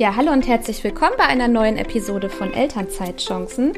Ja, 0.00 0.16
hallo 0.16 0.32
und 0.32 0.48
herzlich 0.48 0.82
willkommen 0.82 1.12
bei 1.18 1.26
einer 1.26 1.46
neuen 1.46 1.76
Episode 1.76 2.30
von 2.30 2.54
Elternzeitchancen. 2.54 3.74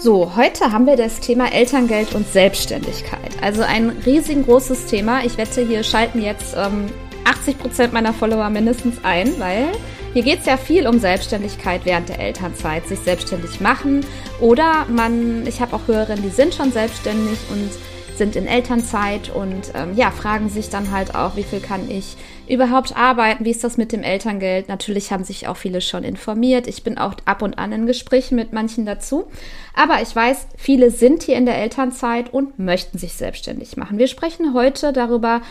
So, 0.00 0.34
heute 0.34 0.72
haben 0.72 0.86
wir 0.86 0.96
das 0.96 1.20
Thema 1.20 1.52
Elterngeld 1.52 2.14
und 2.14 2.26
Selbstständigkeit. 2.26 3.30
Also 3.42 3.60
ein 3.60 3.90
riesengroßes 3.90 4.86
Thema. 4.86 5.22
Ich 5.22 5.36
wette, 5.36 5.66
hier 5.66 5.82
schalten 5.82 6.22
jetzt 6.22 6.56
ähm, 6.56 6.86
80 7.26 7.58
Prozent 7.58 7.92
meiner 7.92 8.14
Follower 8.14 8.48
mindestens 8.48 9.04
ein, 9.04 9.38
weil 9.38 9.66
hier 10.14 10.22
geht 10.22 10.38
es 10.38 10.46
ja 10.46 10.56
viel 10.56 10.86
um 10.86 10.98
Selbstständigkeit 10.98 11.82
während 11.84 12.08
der 12.08 12.20
Elternzeit, 12.20 12.88
sich 12.88 13.00
selbstständig 13.00 13.60
machen 13.60 14.00
oder 14.40 14.86
man, 14.88 15.46
ich 15.46 15.60
habe 15.60 15.76
auch 15.76 15.86
Hörerinnen, 15.86 16.22
die 16.22 16.30
sind 16.30 16.54
schon 16.54 16.72
selbstständig 16.72 17.38
und 17.50 17.68
sind 18.16 18.36
in 18.36 18.46
Elternzeit 18.46 19.28
und 19.28 19.72
ähm, 19.74 19.94
ja, 19.94 20.10
fragen 20.10 20.48
sich 20.48 20.68
dann 20.70 20.90
halt 20.90 21.14
auch, 21.14 21.36
wie 21.36 21.42
viel 21.42 21.60
kann 21.60 21.90
ich 21.90 22.16
überhaupt 22.48 22.96
arbeiten, 22.96 23.44
wie 23.44 23.50
ist 23.50 23.64
das 23.64 23.76
mit 23.76 23.92
dem 23.92 24.02
Elterngeld. 24.02 24.68
Natürlich 24.68 25.12
haben 25.12 25.24
sich 25.24 25.48
auch 25.48 25.56
viele 25.56 25.80
schon 25.80 26.04
informiert. 26.04 26.66
Ich 26.66 26.82
bin 26.82 26.98
auch 26.98 27.14
ab 27.24 27.42
und 27.42 27.58
an 27.58 27.72
in 27.72 27.86
Gesprächen 27.86 28.36
mit 28.36 28.52
manchen 28.52 28.86
dazu. 28.86 29.26
Aber 29.74 30.00
ich 30.02 30.14
weiß, 30.14 30.46
viele 30.56 30.90
sind 30.90 31.22
hier 31.22 31.36
in 31.36 31.46
der 31.46 31.58
Elternzeit 31.58 32.32
und 32.32 32.58
möchten 32.58 32.98
sich 32.98 33.14
selbstständig 33.14 33.76
machen. 33.76 33.98
Wir 33.98 34.06
sprechen 34.06 34.54
heute 34.54 34.92
darüber, 34.92 35.42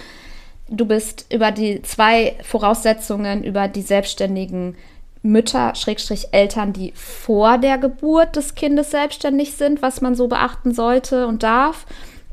du 0.69 0.85
bist 0.85 1.25
über 1.31 1.51
die 1.51 1.81
zwei 1.81 2.35
Voraussetzungen, 2.43 3.43
über 3.43 3.67
die 3.67 3.81
selbstständigen 3.81 4.75
Mütter, 5.21 5.73
Schrägstrich 5.75 6.27
Eltern, 6.31 6.71
die 6.71 6.93
vor 6.95 7.57
der 7.57 7.77
Geburt 7.77 8.35
des 8.35 8.55
Kindes 8.55 8.91
selbstständig 8.91 9.53
sind, 9.53 9.81
was 9.81 9.99
man 9.99 10.15
so 10.15 10.27
beachten 10.27 10.73
sollte 10.73 11.27
und 11.27 11.43
darf 11.43 11.85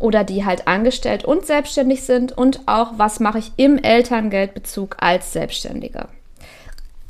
oder 0.02 0.24
die 0.24 0.44
halt 0.44 0.68
angestellt 0.68 1.24
und 1.24 1.46
selbstständig 1.46 2.02
sind 2.02 2.32
und 2.32 2.60
auch, 2.66 2.92
was 2.96 3.20
mache 3.20 3.38
ich 3.38 3.52
im 3.56 3.78
Elterngeldbezug 3.78 4.96
als 5.00 5.32
Selbstständige. 5.32 6.08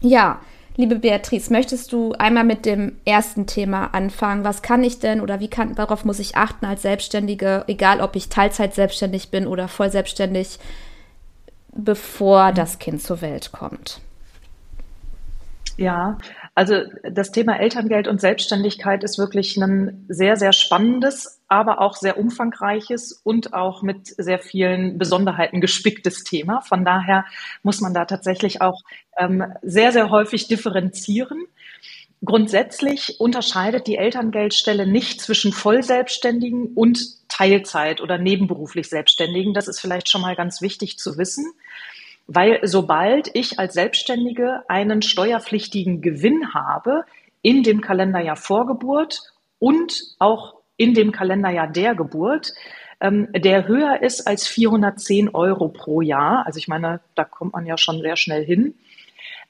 Ja, 0.01 0.41
liebe 0.77 0.97
Beatrice, 0.97 1.53
möchtest 1.53 1.93
du 1.93 2.13
einmal 2.13 2.45
mit 2.45 2.67
dem 2.67 2.97
ersten 3.05 3.47
Thema 3.47 3.87
anfangen? 3.95 4.45
Was 4.45 4.63
kann 4.63 4.85
ich 4.85 4.99
denn 4.99 5.21
oder 5.21 5.41
wie 5.41 5.49
kann, 5.49 5.75
darauf 5.75 6.05
muss 6.05 6.19
ich 6.19 6.37
achten 6.37 6.67
als 6.67 6.83
Selbstständige, 6.83 7.65
egal 7.67 8.01
ob 8.01 8.15
ich 8.15 8.29
Teilzeit 8.29 8.75
selbstständig 8.75 9.31
bin 9.31 9.47
oder 9.47 9.69
voll 9.69 9.91
selbstständig, 9.91 10.59
bevor 11.75 12.53
das 12.53 12.79
Kind 12.79 13.03
zur 13.03 13.21
Welt 13.23 13.53
kommt? 13.53 14.01
Ja, 15.79 16.19
also 16.55 16.83
das 17.03 17.33
Thema 17.33 17.59
Elterngeld 17.59 18.09
und 18.09 18.21
Selbstständigkeit 18.21 19.05
ist 19.05 19.19
wirklich 19.19 19.57
ein 19.57 20.05
sehr, 20.09 20.37
sehr 20.37 20.53
spannendes, 20.53 21.41
aber 21.49 21.81
auch 21.81 21.97
sehr 21.97 22.19
umfangreiches 22.19 23.13
und 23.25 23.55
auch 23.55 23.83
mit 23.83 24.09
sehr 24.09 24.39
vielen 24.39 24.99
Besonderheiten 24.99 25.63
gespicktes 25.63 26.25
Thema. 26.25 26.61
Von 26.61 26.85
daher 26.85 27.25
muss 27.63 27.81
man 27.81 27.95
da 27.95 28.05
tatsächlich 28.05 28.61
auch 28.61 28.83
ähm, 29.17 29.45
sehr, 29.63 29.93
sehr 29.93 30.11
häufig 30.11 30.47
differenzieren. 30.47 31.47
Grundsätzlich 32.25 33.19
unterscheidet 33.19 33.87
die 33.87 33.97
Elterngeldstelle 33.97 34.87
nicht 34.87 35.23
zwischen 35.23 35.53
Vollselbstständigen 35.53 36.75
und 36.75 37.29
Teilzeit 37.29 38.03
oder 38.03 38.19
nebenberuflich 38.19 38.89
Selbstständigen. 38.89 39.55
Das 39.55 39.69
ist 39.69 39.81
vielleicht 39.81 40.11
schon 40.11 40.21
mal 40.21 40.37
ganz 40.37 40.61
wichtig 40.61 40.99
zu 40.99 41.17
wissen. 41.17 41.51
Weil 42.35 42.61
sobald 42.63 43.31
ich 43.35 43.59
als 43.59 43.75
Selbstständige 43.75 44.63
einen 44.69 45.03
steuerpflichtigen 45.03 46.01
Gewinn 46.01 46.55
habe 46.55 47.05
in 47.43 47.63
dem 47.63 47.83
Kalenderjahr 47.83 48.37
vor 48.37 48.67
Geburt 48.67 49.21
und 49.59 50.03
auch 50.19 50.55
in 50.77 50.95
dem 50.95 51.13
Kalenderjahr 51.13 51.67
der 51.67 51.95
Geburt, 51.95 52.55
ähm, 53.01 53.29
der 53.35 53.69
höher 53.69 54.01
ist 54.01 54.27
als 54.27 54.47
410 54.47 55.29
Euro 55.35 55.69
pro 55.69 56.01
Jahr, 56.01 56.47
also 56.47 56.59
ich 56.59 56.69
meine, 56.69 57.01
da 57.15 57.25
kommt 57.25 57.53
man 57.53 57.67
ja 57.67 57.77
schon 57.77 58.01
sehr 58.01 58.17
schnell 58.17 58.45
hin, 58.45 58.77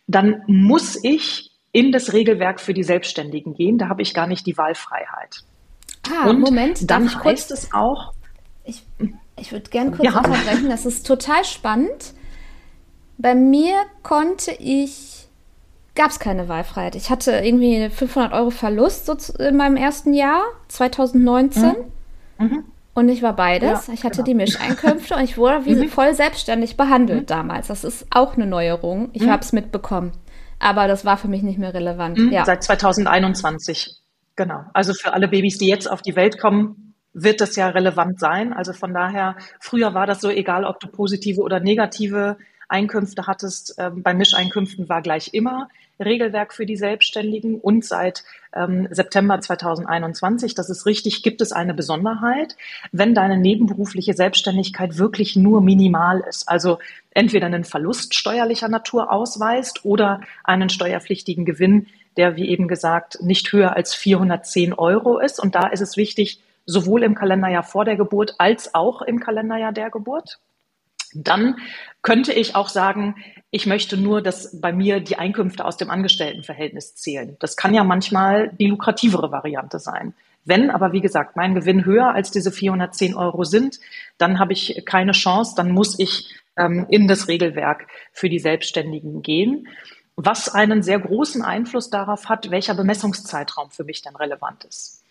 dann 0.08 0.42
muss 0.46 1.02
ich 1.05 1.52
in 1.70 1.92
das 1.92 2.12
Regelwerk 2.12 2.61
für 2.61 2.74
die 2.74 2.83
Selbstständigen 2.83 3.55
gehen. 3.55 3.78
Da 3.78 3.89
habe 3.89 4.02
ich 4.02 4.12
gar 4.12 4.27
nicht 4.27 4.44
die 4.46 4.58
Wahlfreiheit. 4.58 5.44
Ah, 6.11 6.28
Und 6.28 6.41
Moment, 6.41 6.91
dann 6.91 7.24
heißt 7.24 7.52
es 7.52 7.72
auch. 7.72 8.12
Ich, 8.64 8.83
ich 9.39 9.52
würde 9.52 9.70
gerne 9.70 9.92
kurz 9.92 10.05
ja. 10.05 10.18
unterbrechen. 10.18 10.68
Das 10.68 10.84
ist 10.84 11.07
total 11.07 11.45
spannend. 11.45 12.14
Bei 13.22 13.36
mir 13.36 13.77
konnte 14.02 14.50
ich, 14.50 15.28
gab 15.94 16.10
es 16.10 16.18
keine 16.18 16.48
Wahlfreiheit. 16.48 16.96
Ich 16.96 17.08
hatte 17.08 17.30
irgendwie 17.30 17.88
500 17.88 18.33
Euro 18.33 18.50
Verlust 18.50 19.06
so 19.06 19.16
in 19.38 19.56
meinem 19.56 19.77
ersten 19.77 20.12
Jahr, 20.12 20.42
2019. 20.66 21.77
Mhm. 22.38 22.44
Mhm. 22.44 22.64
Und 22.94 23.08
ich 23.08 23.22
war 23.22 23.34
beides. 23.34 23.86
Ja, 23.86 23.94
ich 23.94 24.02
hatte 24.02 24.16
genau. 24.16 24.27
die 24.27 24.34
Mischeinkünfte 24.34 25.14
und 25.14 25.22
ich 25.22 25.38
wurde 25.38 25.64
wie 25.64 25.77
mhm. 25.77 25.88
voll 25.88 26.14
selbstständig 26.14 26.77
behandelt 26.77 27.22
mhm. 27.22 27.27
damals. 27.27 27.68
Das 27.68 27.84
ist 27.84 28.06
auch 28.10 28.34
eine 28.34 28.46
Neuerung. 28.46 29.10
Ich 29.12 29.22
mhm. 29.22 29.30
habe 29.30 29.42
es 29.42 29.52
mitbekommen. 29.52 30.12
Aber 30.58 30.89
das 30.89 31.04
war 31.04 31.16
für 31.16 31.28
mich 31.28 31.42
nicht 31.42 31.58
mehr 31.58 31.72
relevant. 31.72 32.18
Mhm. 32.18 32.33
Ja. 32.33 32.44
Seit 32.44 32.64
2021. 32.64 33.98
Genau. 34.34 34.64
Also 34.74 34.94
für 34.94 35.12
alle 35.12 35.28
Babys, 35.28 35.58
die 35.58 35.68
jetzt 35.68 35.89
auf 35.89 36.02
die 36.02 36.16
Welt 36.16 36.40
kommen, 36.40 36.94
wird 37.12 37.40
das 37.40 37.54
ja 37.56 37.68
relevant 37.68 38.18
sein. 38.18 38.52
Also 38.52 38.72
von 38.72 38.92
daher, 38.92 39.36
früher 39.60 39.94
war 39.94 40.06
das 40.06 40.20
so, 40.20 40.28
egal 40.28 40.64
ob 40.64 40.80
du 40.80 40.89
positive 40.89 41.40
oder 41.40 41.60
negative 41.60 42.36
Einkünfte 42.72 43.27
hattest. 43.27 43.77
Ähm, 43.78 44.02
bei 44.02 44.14
Mischeinkünften 44.14 44.88
war 44.88 45.02
gleich 45.02 45.34
immer 45.34 45.68
Regelwerk 46.00 46.52
für 46.52 46.66
die 46.66 46.77
Selbstständigen 46.77 47.60
und 47.60 47.84
seit 47.84 48.24
ähm, 48.55 48.88
September 48.90 49.40
2021, 49.40 50.55
das 50.55 50.70
ist 50.70 50.86
richtig, 50.86 51.22
gibt 51.22 51.40
es 51.40 51.52
eine 51.52 51.74
Besonderheit, 51.74 52.56
wenn 52.90 53.14
deine 53.14 53.38
nebenberufliche 53.38 54.14
Selbstständigkeit 54.14 54.98
wirklich 54.98 55.36
nur 55.36 55.60
minimal 55.60 56.20
ist, 56.28 56.48
also 56.48 56.78
entweder 57.10 57.46
einen 57.46 57.64
Verlust 57.64 58.14
steuerlicher 58.14 58.68
Natur 58.68 59.12
ausweist 59.12 59.84
oder 59.84 60.20
einen 60.44 60.70
steuerpflichtigen 60.70 61.44
Gewinn, 61.44 61.86
der, 62.16 62.36
wie 62.36 62.48
eben 62.48 62.68
gesagt, 62.68 63.18
nicht 63.22 63.52
höher 63.52 63.77
als 63.77 63.94
410 63.94 64.74
Euro 64.74 65.18
ist. 65.18 65.40
Und 65.40 65.54
da 65.54 65.68
ist 65.68 65.80
es 65.80 65.96
wichtig, 65.96 66.40
sowohl 66.66 67.02
im 67.02 67.14
Kalenderjahr 67.14 67.62
vor 67.62 67.84
der 67.84 67.96
Geburt 67.96 68.34
als 68.39 68.74
auch 68.74 69.02
im 69.02 69.18
Kalenderjahr 69.18 69.72
der 69.72 69.90
Geburt. 69.90 70.39
Dann 71.14 71.56
könnte 72.02 72.33
ich 72.33 72.55
auch 72.56 72.68
sagen, 72.68 73.17
ich 73.50 73.67
möchte 73.67 73.96
nur, 73.96 74.23
dass 74.23 74.61
bei 74.61 74.73
mir 74.73 75.00
die 75.00 75.17
Einkünfte 75.17 75.64
aus 75.64 75.77
dem 75.77 75.90
Angestelltenverhältnis 75.90 76.95
zählen. 76.95 77.36
Das 77.39 77.56
kann 77.56 77.74
ja 77.74 77.84
manchmal 77.84 78.50
die 78.58 78.67
lukrativere 78.67 79.30
Variante 79.30 79.78
sein. 79.78 80.14
Wenn 80.45 80.70
aber, 80.70 80.92
wie 80.92 81.01
gesagt, 81.01 81.36
mein 81.36 81.55
Gewinn 81.55 81.84
höher 81.84 82.12
als 82.14 82.30
diese 82.30 82.51
410 82.51 83.14
Euro 83.14 83.45
sind, 83.45 83.78
dann 84.18 84.39
habe 84.39 84.52
ich 84.52 84.83
keine 84.84 85.12
Chance, 85.12 85.55
dann 85.56 85.70
muss 85.70 85.98
ich 85.98 86.34
ähm, 86.56 86.86
in 86.89 87.06
das 87.06 87.28
Regelwerk 87.28 87.86
für 88.12 88.28
die 88.28 88.40
Selbstständigen 88.40 89.22
gehen, 89.22 89.68
was 90.17 90.48
einen 90.48 90.83
sehr 90.83 90.98
großen 90.98 91.42
Einfluss 91.42 91.90
darauf 91.90 92.28
hat, 92.28 92.51
welcher 92.51 92.74
Bemessungszeitraum 92.74 93.70
für 93.70 93.84
mich 93.84 94.02
dann 94.02 94.17
relevant 94.17 94.64
ist. 94.64 95.02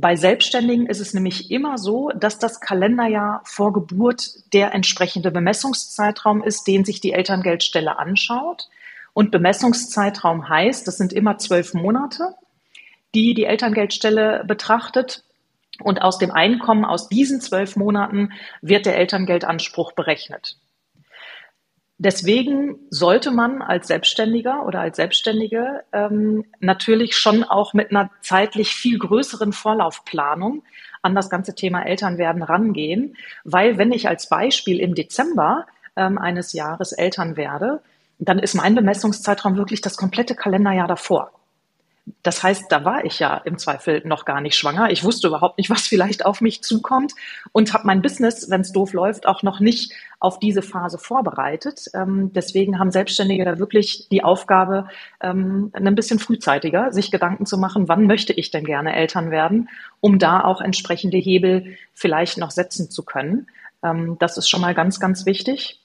Bei 0.00 0.14
Selbstständigen 0.14 0.86
ist 0.86 1.00
es 1.00 1.12
nämlich 1.12 1.50
immer 1.50 1.76
so, 1.76 2.10
dass 2.10 2.38
das 2.38 2.60
Kalenderjahr 2.60 3.42
vor 3.44 3.72
Geburt 3.72 4.30
der 4.52 4.72
entsprechende 4.72 5.32
Bemessungszeitraum 5.32 6.40
ist, 6.40 6.68
den 6.68 6.84
sich 6.84 7.00
die 7.00 7.10
Elterngeldstelle 7.10 7.98
anschaut. 7.98 8.68
Und 9.12 9.32
Bemessungszeitraum 9.32 10.48
heißt, 10.48 10.86
das 10.86 10.98
sind 10.98 11.12
immer 11.12 11.38
zwölf 11.38 11.74
Monate, 11.74 12.36
die 13.16 13.34
die 13.34 13.42
Elterngeldstelle 13.42 14.44
betrachtet. 14.46 15.24
Und 15.82 16.00
aus 16.00 16.18
dem 16.18 16.30
Einkommen 16.30 16.84
aus 16.84 17.08
diesen 17.08 17.40
zwölf 17.40 17.74
Monaten 17.74 18.30
wird 18.62 18.86
der 18.86 18.98
Elterngeldanspruch 18.98 19.94
berechnet. 19.94 20.58
Deswegen 22.00 22.76
sollte 22.90 23.32
man 23.32 23.60
als 23.60 23.88
Selbstständiger 23.88 24.64
oder 24.64 24.80
als 24.80 24.96
Selbstständige 24.96 25.82
ähm, 25.92 26.44
natürlich 26.60 27.16
schon 27.16 27.42
auch 27.42 27.74
mit 27.74 27.90
einer 27.90 28.10
zeitlich 28.20 28.72
viel 28.72 29.00
größeren 29.00 29.52
Vorlaufplanung 29.52 30.62
an 31.02 31.16
das 31.16 31.28
ganze 31.28 31.56
Thema 31.56 31.82
Elternwerden 31.82 32.44
rangehen, 32.44 33.16
weil 33.42 33.78
wenn 33.78 33.90
ich 33.90 34.08
als 34.08 34.28
Beispiel 34.28 34.78
im 34.78 34.94
Dezember 34.94 35.66
ähm, 35.96 36.18
eines 36.18 36.52
Jahres 36.52 36.92
Eltern 36.92 37.36
werde, 37.36 37.80
dann 38.20 38.38
ist 38.38 38.54
mein 38.54 38.76
Bemessungszeitraum 38.76 39.56
wirklich 39.56 39.80
das 39.80 39.96
komplette 39.96 40.36
Kalenderjahr 40.36 40.88
davor. 40.88 41.32
Das 42.22 42.42
heißt, 42.42 42.66
da 42.70 42.84
war 42.84 43.04
ich 43.04 43.18
ja 43.18 43.36
im 43.38 43.58
Zweifel 43.58 44.02
noch 44.04 44.24
gar 44.24 44.40
nicht 44.40 44.56
schwanger. 44.56 44.90
Ich 44.90 45.04
wusste 45.04 45.28
überhaupt 45.28 45.58
nicht, 45.58 45.70
was 45.70 45.86
vielleicht 45.86 46.24
auf 46.24 46.40
mich 46.40 46.62
zukommt 46.62 47.14
und 47.52 47.72
habe 47.72 47.86
mein 47.86 48.02
Business, 48.02 48.50
wenn 48.50 48.60
es 48.60 48.72
doof 48.72 48.92
läuft, 48.92 49.26
auch 49.26 49.42
noch 49.42 49.60
nicht 49.60 49.92
auf 50.20 50.38
diese 50.38 50.62
Phase 50.62 50.98
vorbereitet. 50.98 51.86
Ähm, 51.94 52.32
deswegen 52.32 52.78
haben 52.78 52.90
Selbstständige 52.90 53.44
da 53.44 53.58
wirklich 53.58 54.08
die 54.10 54.24
Aufgabe, 54.24 54.88
ähm, 55.20 55.70
ein 55.72 55.94
bisschen 55.94 56.18
frühzeitiger 56.18 56.92
sich 56.92 57.10
Gedanken 57.10 57.46
zu 57.46 57.58
machen, 57.58 57.88
wann 57.88 58.06
möchte 58.06 58.32
ich 58.32 58.50
denn 58.50 58.64
gerne 58.64 58.94
Eltern 58.94 59.30
werden, 59.30 59.68
um 60.00 60.18
da 60.18 60.42
auch 60.42 60.60
entsprechende 60.60 61.18
Hebel 61.18 61.76
vielleicht 61.94 62.38
noch 62.38 62.50
setzen 62.50 62.90
zu 62.90 63.04
können. 63.04 63.46
Ähm, 63.82 64.16
das 64.18 64.36
ist 64.36 64.48
schon 64.48 64.60
mal 64.60 64.74
ganz, 64.74 65.00
ganz 65.00 65.26
wichtig. 65.26 65.80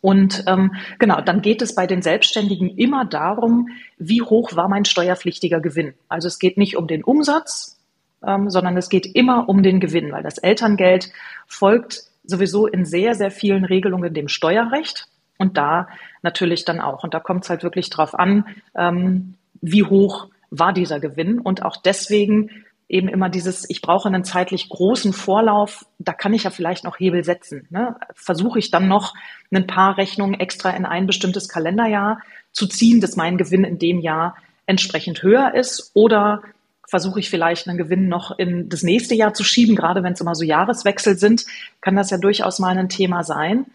Und 0.00 0.44
ähm, 0.46 0.74
genau, 0.98 1.20
dann 1.20 1.42
geht 1.42 1.62
es 1.62 1.74
bei 1.74 1.86
den 1.86 2.02
Selbstständigen 2.02 2.76
immer 2.76 3.04
darum, 3.04 3.68
wie 3.98 4.22
hoch 4.22 4.56
war 4.56 4.68
mein 4.68 4.84
steuerpflichtiger 4.84 5.60
Gewinn. 5.60 5.94
Also 6.08 6.28
es 6.28 6.38
geht 6.38 6.56
nicht 6.56 6.76
um 6.76 6.86
den 6.86 7.04
Umsatz, 7.04 7.78
ähm, 8.26 8.50
sondern 8.50 8.76
es 8.76 8.88
geht 8.88 9.06
immer 9.06 9.48
um 9.48 9.62
den 9.62 9.80
Gewinn, 9.80 10.12
weil 10.12 10.22
das 10.22 10.38
Elterngeld 10.38 11.10
folgt 11.46 12.04
sowieso 12.24 12.66
in 12.66 12.84
sehr, 12.84 13.14
sehr 13.14 13.30
vielen 13.30 13.64
Regelungen 13.64 14.12
dem 14.12 14.28
Steuerrecht. 14.28 15.06
Und 15.38 15.56
da 15.58 15.88
natürlich 16.22 16.64
dann 16.64 16.80
auch. 16.80 17.04
Und 17.04 17.12
da 17.12 17.20
kommt 17.20 17.44
es 17.44 17.50
halt 17.50 17.62
wirklich 17.62 17.90
drauf 17.90 18.14
an, 18.18 18.46
ähm, 18.74 19.34
wie 19.60 19.84
hoch 19.84 20.28
war 20.50 20.72
dieser 20.72 20.98
Gewinn. 20.98 21.38
Und 21.38 21.62
auch 21.62 21.76
deswegen 21.76 22.64
eben 22.88 23.08
immer 23.08 23.28
dieses, 23.28 23.68
ich 23.68 23.82
brauche 23.82 24.08
einen 24.08 24.24
zeitlich 24.24 24.68
großen 24.68 25.12
Vorlauf, 25.12 25.86
da 25.98 26.12
kann 26.12 26.34
ich 26.34 26.44
ja 26.44 26.50
vielleicht 26.50 26.84
noch 26.84 27.00
Hebel 27.00 27.24
setzen. 27.24 27.66
Ne? 27.70 27.96
Versuche 28.14 28.58
ich 28.58 28.70
dann 28.70 28.86
noch 28.86 29.14
ein 29.52 29.66
paar 29.66 29.98
Rechnungen 29.98 30.38
extra 30.38 30.70
in 30.70 30.86
ein 30.86 31.06
bestimmtes 31.06 31.48
Kalenderjahr 31.48 32.20
zu 32.52 32.66
ziehen, 32.66 33.00
dass 33.00 33.16
mein 33.16 33.38
Gewinn 33.38 33.64
in 33.64 33.78
dem 33.78 34.00
Jahr 34.00 34.36
entsprechend 34.66 35.22
höher 35.22 35.54
ist 35.54 35.90
oder 35.94 36.42
versuche 36.88 37.18
ich 37.18 37.28
vielleicht 37.28 37.68
einen 37.68 37.78
Gewinn 37.78 38.08
noch 38.08 38.38
in 38.38 38.68
das 38.68 38.82
nächste 38.82 39.14
Jahr 39.14 39.34
zu 39.34 39.42
schieben, 39.42 39.74
gerade 39.74 40.02
wenn 40.02 40.12
es 40.12 40.20
immer 40.20 40.36
so 40.36 40.44
Jahreswechsel 40.44 41.18
sind, 41.18 41.44
kann 41.80 41.96
das 41.96 42.10
ja 42.10 42.18
durchaus 42.18 42.60
mal 42.60 42.78
ein 42.78 42.88
Thema 42.88 43.24
sein. 43.24 43.66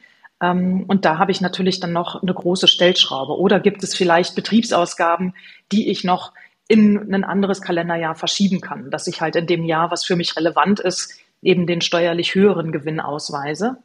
Ähm, 0.41 0.85
und 0.87 1.03
da 1.03 1.17
habe 1.17 1.31
ich 1.31 1.41
natürlich 1.41 1.79
dann 1.79 1.91
noch 1.91 2.21
eine 2.21 2.33
große 2.33 2.67
Stellschraube. 2.67 3.37
Oder 3.37 3.59
gibt 3.59 3.83
es 3.83 3.93
vielleicht 3.93 4.35
Betriebsausgaben, 4.35 5.33
die 5.71 5.89
ich 5.89 6.05
noch 6.05 6.31
in 6.71 7.13
ein 7.13 7.25
anderes 7.25 7.61
Kalenderjahr 7.61 8.15
verschieben 8.15 8.61
kann, 8.61 8.89
dass 8.89 9.05
ich 9.07 9.19
halt 9.19 9.35
in 9.35 9.45
dem 9.45 9.65
Jahr, 9.65 9.91
was 9.91 10.05
für 10.05 10.15
mich 10.15 10.37
relevant 10.37 10.79
ist, 10.79 11.19
eben 11.41 11.67
den 11.67 11.81
steuerlich 11.81 12.33
höheren 12.33 12.71
Gewinn 12.71 13.01
ausweise. 13.01 13.75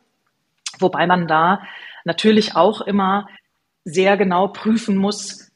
Wobei 0.79 1.09
man 1.09 1.27
da 1.27 1.63
natürlich 2.05 2.55
auch 2.55 2.81
immer 2.81 3.29
sehr 3.85 4.17
genau 4.17 4.47
prüfen 4.47 4.97
muss, 4.97 5.51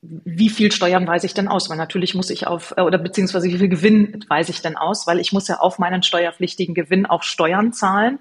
wie 0.00 0.48
viel 0.48 0.72
Steuern 0.72 1.06
weise 1.06 1.26
ich 1.26 1.34
denn 1.34 1.48
aus? 1.48 1.68
Weil 1.68 1.76
natürlich 1.76 2.14
muss 2.14 2.30
ich 2.30 2.46
auf, 2.46 2.72
äh, 2.78 2.80
oder 2.80 2.96
beziehungsweise 2.96 3.48
wie 3.48 3.58
viel 3.58 3.68
Gewinn 3.68 4.24
weise 4.28 4.52
ich 4.52 4.62
denn 4.62 4.76
aus? 4.76 5.06
Weil 5.06 5.18
ich 5.18 5.32
muss 5.32 5.48
ja 5.48 5.58
auf 5.58 5.78
meinen 5.78 6.02
steuerpflichtigen 6.02 6.74
Gewinn 6.74 7.04
auch 7.04 7.22
Steuern 7.24 7.74
zahlen. 7.74 8.20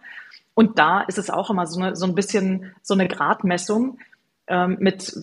Und 0.54 0.80
da 0.80 1.02
ist 1.02 1.18
es 1.18 1.30
auch 1.30 1.50
immer 1.50 1.66
so, 1.66 1.80
eine, 1.80 1.96
so 1.96 2.06
ein 2.06 2.16
bisschen 2.16 2.74
so 2.82 2.94
eine 2.94 3.08
Gradmessung 3.08 4.00
ähm, 4.48 4.78
mit, 4.80 5.14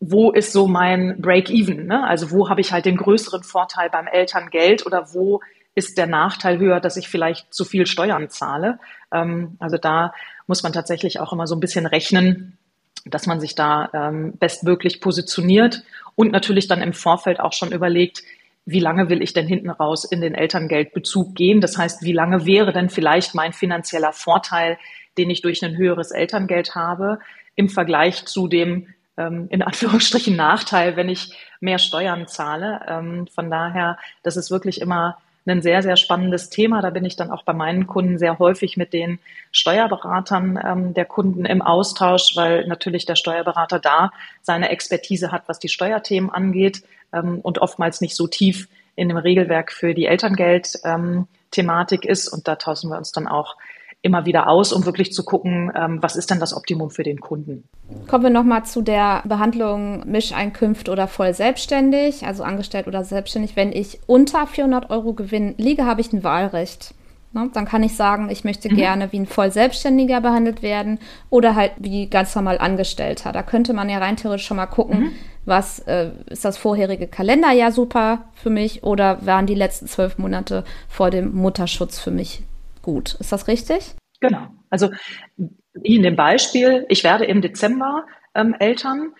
wo 0.00 0.30
ist 0.30 0.52
so 0.52 0.66
mein 0.66 1.20
Break-Even? 1.20 1.86
Ne? 1.86 2.06
Also 2.06 2.30
wo 2.30 2.48
habe 2.48 2.60
ich 2.60 2.72
halt 2.72 2.84
den 2.86 2.96
größeren 2.96 3.42
Vorteil 3.42 3.90
beim 3.90 4.06
Elterngeld 4.06 4.84
oder 4.86 5.14
wo 5.14 5.40
ist 5.74 5.98
der 5.98 6.06
Nachteil 6.06 6.58
höher, 6.58 6.80
dass 6.80 6.96
ich 6.96 7.08
vielleicht 7.08 7.52
zu 7.52 7.64
viel 7.64 7.86
Steuern 7.86 8.28
zahle? 8.30 8.78
Ähm, 9.12 9.56
also 9.58 9.76
da 9.76 10.12
muss 10.46 10.62
man 10.62 10.72
tatsächlich 10.72 11.20
auch 11.20 11.32
immer 11.32 11.46
so 11.46 11.56
ein 11.56 11.60
bisschen 11.60 11.86
rechnen, 11.86 12.58
dass 13.06 13.26
man 13.26 13.40
sich 13.40 13.54
da 13.54 13.90
ähm, 13.92 14.34
bestmöglich 14.38 15.00
positioniert 15.00 15.82
und 16.14 16.32
natürlich 16.32 16.68
dann 16.68 16.80
im 16.80 16.92
Vorfeld 16.92 17.40
auch 17.40 17.52
schon 17.52 17.72
überlegt, 17.72 18.22
wie 18.66 18.80
lange 18.80 19.10
will 19.10 19.22
ich 19.22 19.34
denn 19.34 19.46
hinten 19.46 19.68
raus 19.68 20.04
in 20.04 20.22
den 20.22 20.34
Elterngeldbezug 20.34 21.34
gehen? 21.34 21.60
Das 21.60 21.76
heißt, 21.76 22.02
wie 22.02 22.12
lange 22.12 22.46
wäre 22.46 22.72
denn 22.72 22.88
vielleicht 22.88 23.34
mein 23.34 23.52
finanzieller 23.52 24.12
Vorteil, 24.12 24.78
den 25.18 25.28
ich 25.28 25.42
durch 25.42 25.62
ein 25.62 25.76
höheres 25.76 26.12
Elterngeld 26.12 26.74
habe, 26.74 27.18
im 27.56 27.68
Vergleich 27.68 28.24
zu 28.26 28.48
dem 28.48 28.88
ähm, 29.16 29.46
in 29.50 29.62
Anführungsstrichen 29.62 30.36
Nachteil, 30.36 30.96
wenn 30.96 31.08
ich 31.08 31.32
mehr 31.60 31.78
Steuern 31.78 32.26
zahle. 32.26 32.80
Ähm, 32.88 33.26
von 33.28 33.50
daher, 33.50 33.98
das 34.22 34.36
ist 34.36 34.50
wirklich 34.50 34.80
immer 34.80 35.18
ein 35.46 35.62
sehr, 35.62 35.82
sehr 35.82 35.96
spannendes 35.96 36.48
Thema. 36.48 36.80
Da 36.80 36.90
bin 36.90 37.04
ich 37.04 37.16
dann 37.16 37.30
auch 37.30 37.42
bei 37.42 37.52
meinen 37.52 37.86
Kunden 37.86 38.18
sehr 38.18 38.38
häufig 38.38 38.76
mit 38.76 38.92
den 38.92 39.18
Steuerberatern 39.52 40.58
ähm, 40.64 40.94
der 40.94 41.04
Kunden 41.04 41.44
im 41.44 41.60
Austausch, 41.60 42.34
weil 42.34 42.66
natürlich 42.66 43.04
der 43.04 43.16
Steuerberater 43.16 43.78
da 43.78 44.10
seine 44.40 44.70
Expertise 44.70 45.32
hat, 45.32 45.42
was 45.46 45.58
die 45.58 45.68
Steuerthemen 45.68 46.30
angeht 46.30 46.82
ähm, 47.12 47.40
und 47.40 47.58
oftmals 47.58 48.00
nicht 48.00 48.16
so 48.16 48.26
tief 48.26 48.68
in 48.96 49.08
dem 49.08 49.18
Regelwerk 49.18 49.72
für 49.72 49.92
die 49.92 50.06
Elterngeld-Thematik 50.06 52.04
ähm, 52.04 52.10
ist. 52.10 52.28
Und 52.28 52.48
da 52.48 52.56
tauschen 52.56 52.88
wir 52.90 52.96
uns 52.96 53.12
dann 53.12 53.26
auch 53.26 53.56
immer 54.04 54.26
wieder 54.26 54.48
aus, 54.48 54.72
um 54.72 54.84
wirklich 54.84 55.12
zu 55.12 55.24
gucken, 55.24 55.72
ähm, 55.74 55.98
was 56.02 56.14
ist 56.14 56.30
denn 56.30 56.38
das 56.38 56.54
Optimum 56.54 56.90
für 56.90 57.02
den 57.02 57.20
Kunden. 57.20 57.64
Kommen 58.06 58.24
wir 58.24 58.30
nochmal 58.30 58.64
zu 58.66 58.82
der 58.82 59.22
Behandlung 59.24 60.06
Mischeinkünfte 60.06 60.92
oder 60.92 61.08
voll 61.08 61.32
selbstständig, 61.32 62.26
also 62.26 62.42
angestellt 62.42 62.86
oder 62.86 63.02
selbstständig. 63.02 63.56
Wenn 63.56 63.72
ich 63.72 64.00
unter 64.06 64.46
400 64.46 64.90
Euro 64.90 65.14
Gewinn 65.14 65.54
liege, 65.56 65.86
habe 65.86 66.02
ich 66.02 66.12
ein 66.12 66.22
Wahlrecht. 66.22 66.94
Ne? 67.32 67.48
Dann 67.54 67.64
kann 67.64 67.82
ich 67.82 67.96
sagen, 67.96 68.28
ich 68.28 68.44
möchte 68.44 68.70
mhm. 68.70 68.76
gerne 68.76 69.10
wie 69.10 69.20
ein 69.20 69.26
voll 69.26 69.50
Selbstständiger 69.50 70.20
behandelt 70.20 70.62
werden 70.62 70.98
oder 71.30 71.54
halt 71.54 71.72
wie 71.78 72.06
ganz 72.06 72.34
normal 72.34 72.58
Angestellter. 72.58 73.32
Da 73.32 73.42
könnte 73.42 73.72
man 73.72 73.88
ja 73.88 73.98
rein 73.98 74.16
theoretisch 74.16 74.46
schon 74.46 74.58
mal 74.58 74.66
gucken, 74.66 75.00
mhm. 75.00 75.12
was 75.46 75.78
äh, 75.78 76.10
ist 76.28 76.44
das 76.44 76.58
vorherige 76.58 77.06
Kalenderjahr 77.06 77.72
super 77.72 78.26
für 78.34 78.50
mich 78.50 78.84
oder 78.84 79.24
waren 79.24 79.46
die 79.46 79.54
letzten 79.54 79.86
zwölf 79.86 80.18
Monate 80.18 80.62
vor 80.90 81.08
dem 81.08 81.34
Mutterschutz 81.34 81.98
für 81.98 82.10
mich 82.10 82.42
gut. 82.84 83.14
Ist 83.14 83.32
das 83.32 83.48
richtig? 83.48 83.96
Genau. 84.20 84.46
Also 84.70 84.90
wie 85.36 85.96
in 85.96 86.02
dem 86.02 86.16
Beispiel, 86.16 86.86
ich 86.88 87.02
werde 87.02 87.24
im 87.24 87.42
Dezember 87.42 88.06
ähm, 88.34 88.54
Eltern 88.58 89.12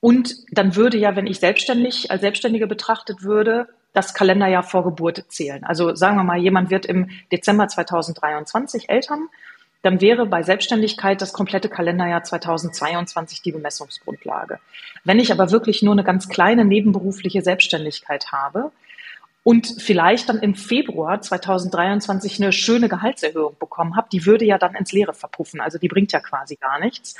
und 0.00 0.34
dann 0.50 0.76
würde 0.76 0.96
ja, 0.96 1.14
wenn 1.14 1.26
ich 1.26 1.40
selbstständig 1.40 2.10
als 2.10 2.22
Selbstständige 2.22 2.66
betrachtet 2.66 3.22
würde, 3.22 3.68
das 3.92 4.14
Kalenderjahr 4.14 4.62
vor 4.62 4.84
Geburt 4.84 5.24
zählen. 5.28 5.64
Also 5.64 5.94
sagen 5.94 6.16
wir 6.16 6.24
mal, 6.24 6.38
jemand 6.38 6.70
wird 6.70 6.86
im 6.86 7.10
Dezember 7.32 7.68
2023 7.68 8.88
Eltern, 8.88 9.28
dann 9.82 10.00
wäre 10.00 10.26
bei 10.26 10.42
Selbstständigkeit 10.42 11.20
das 11.20 11.32
komplette 11.32 11.68
Kalenderjahr 11.68 12.22
2022 12.22 13.42
die 13.42 13.52
Bemessungsgrundlage. 13.52 14.60
Wenn 15.04 15.18
ich 15.18 15.32
aber 15.32 15.50
wirklich 15.50 15.82
nur 15.82 15.92
eine 15.92 16.04
ganz 16.04 16.28
kleine 16.28 16.64
nebenberufliche 16.64 17.42
Selbstständigkeit 17.42 18.30
habe, 18.30 18.72
und 19.42 19.74
vielleicht 19.78 20.28
dann 20.28 20.38
im 20.40 20.54
Februar 20.54 21.20
2023 21.20 22.40
eine 22.40 22.52
schöne 22.52 22.88
Gehaltserhöhung 22.88 23.56
bekommen 23.58 23.96
habe, 23.96 24.08
die 24.12 24.26
würde 24.26 24.44
ja 24.44 24.58
dann 24.58 24.74
ins 24.74 24.92
Leere 24.92 25.14
verpuffen. 25.14 25.60
Also 25.60 25.78
die 25.78 25.88
bringt 25.88 26.12
ja 26.12 26.20
quasi 26.20 26.56
gar 26.56 26.78
nichts. 26.78 27.14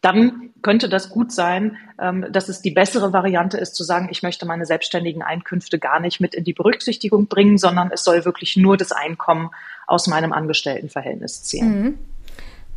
Dann 0.00 0.50
könnte 0.62 0.88
das 0.88 1.10
gut 1.10 1.32
sein, 1.32 1.78
ähm, 1.98 2.26
dass 2.30 2.48
es 2.48 2.62
die 2.62 2.70
bessere 2.70 3.12
Variante 3.12 3.58
ist, 3.58 3.74
zu 3.74 3.82
sagen, 3.82 4.08
ich 4.10 4.22
möchte 4.22 4.46
meine 4.46 4.64
selbstständigen 4.64 5.22
Einkünfte 5.22 5.78
gar 5.78 6.00
nicht 6.00 6.20
mit 6.20 6.34
in 6.34 6.44
die 6.44 6.52
Berücksichtigung 6.52 7.26
bringen, 7.26 7.58
sondern 7.58 7.90
es 7.90 8.04
soll 8.04 8.24
wirklich 8.24 8.56
nur 8.56 8.76
das 8.76 8.92
Einkommen 8.92 9.50
aus 9.86 10.06
meinem 10.06 10.32
Angestelltenverhältnis 10.32 11.42
zählen. 11.44 11.82
Mhm. 11.82 11.98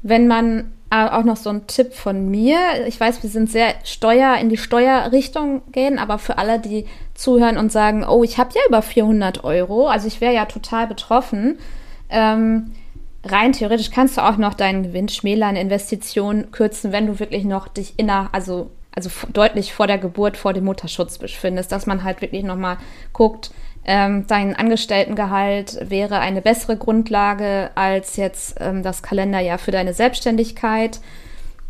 Wenn 0.01 0.28
man 0.28 0.72
äh, 0.92 1.07
auch 1.07 1.24
noch 1.24 1.38
so 1.38 1.50
ein 1.51 1.68
Tipp 1.68 1.94
von 1.94 2.30
mir. 2.30 2.57
Ich 2.88 3.00
weiß, 3.00 3.22
wir 3.22 3.30
sind 3.30 3.50
sehr 3.50 3.75
Steuer 3.84 4.38
in 4.38 4.50
die 4.50 4.57
Steuerrichtung 4.57 5.62
gehen, 5.72 6.00
aber 6.00 6.18
für 6.18 6.38
alle, 6.38 6.60
die 6.60 6.86
zuhören 7.13 7.57
und 7.57 7.72
sagen, 7.72 8.04
oh, 8.04 8.24
ich 8.24 8.38
habe 8.38 8.51
ja 8.56 8.62
über 8.68 8.81
400 8.81 9.44
Euro, 9.44 9.88
also 9.88 10.07
ich 10.07 10.19
wäre 10.19 10.34
ja 10.34 10.46
total 10.46 10.88
betroffen. 10.88 11.60
Ähm, 12.10 12.72
rein 13.24 13.54
theoretisch 13.54 13.92
kannst 13.92 14.18
du 14.18 14.22
auch 14.22 14.38
noch 14.38 14.56
deinen 14.56 14.81
Gewinn 14.81 15.10
schmälern, 15.10 15.56
Investitionen 15.56 16.52
kürzen, 16.52 16.92
wenn 16.92 17.06
du 17.06 17.19
wirklich 17.19 17.45
noch 17.45 17.68
dich 17.68 17.94
inner, 17.98 18.30
also 18.31 18.72
also 18.92 19.10
deutlich 19.31 19.72
vor 19.72 19.88
der 19.88 19.98
Geburt, 19.98 20.36
vor 20.36 20.52
dem 20.52 20.66
Mutterschutz 20.66 21.19
befindest, 21.19 21.71
dass 21.71 21.85
man 21.85 22.04
halt 22.04 22.21
wirklich 22.21 22.44
nochmal 22.44 22.78
guckt, 23.14 23.52
ähm, 23.92 24.28
dein 24.28 24.56
Angestelltengehalt 24.56 25.80
wäre 25.90 26.19
eine 26.19 26.44
bessere 26.44 26.78
Grundlage 26.78 27.72
als 27.74 28.18
jetzt 28.18 28.58
ähm, 28.60 28.84
das 28.84 29.02
Kalenderjahr 29.02 29.58
für 29.58 29.72
deine 29.72 29.96
Selbstständigkeit. 29.96 31.00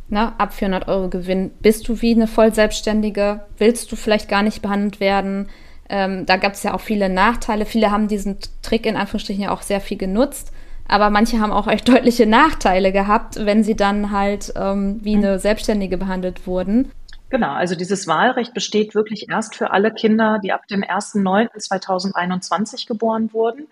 Na, 0.10 0.36
ab 0.38 0.54
400 0.54 0.90
Euro 0.90 1.08
Gewinn 1.08 1.52
bist 1.62 1.88
du 1.88 2.02
wie 2.02 2.14
eine 2.14 2.28
Vollselbstständige, 2.28 3.46
willst 3.58 3.90
du 3.90 3.96
vielleicht 3.96 4.28
gar 4.28 4.44
nicht 4.44 4.62
behandelt 4.62 5.00
werden. 5.00 5.48
Ähm, 5.88 6.26
da 6.26 6.36
gab 6.36 6.56
es 6.56 6.64
ja 6.64 6.74
auch 6.74 6.82
viele 6.82 7.08
Nachteile. 7.08 7.66
Viele 7.66 7.90
haben 7.90 8.10
diesen 8.10 8.38
Trick 8.64 8.86
in 8.86 8.98
Anführungsstrichen 8.98 9.44
ja 9.44 9.52
auch 9.52 9.62
sehr 9.62 9.80
viel 9.80 9.98
genutzt. 9.98 10.52
Aber 10.90 11.12
manche 11.12 11.40
haben 11.40 11.54
auch 11.54 11.68
echt 11.68 11.88
deutliche 11.88 12.26
Nachteile 12.26 12.92
gehabt, 12.92 13.46
wenn 13.46 13.64
sie 13.64 13.78
dann 13.78 14.12
halt 14.12 14.52
ähm, 14.58 15.00
wie 15.04 15.16
eine 15.16 15.40
Selbstständige 15.40 15.98
behandelt 15.98 16.46
wurden. 16.46 16.92
Genau, 17.30 17.52
also 17.52 17.76
dieses 17.76 18.08
Wahlrecht 18.08 18.54
besteht 18.54 18.96
wirklich 18.96 19.30
erst 19.30 19.56
für 19.56 19.72
alle 19.72 19.94
Kinder, 19.94 20.40
die 20.44 20.52
ab 20.52 20.68
dem 20.68 20.82
1.9.2021 20.82 22.88
geboren 22.88 23.32
wurden. 23.34 23.68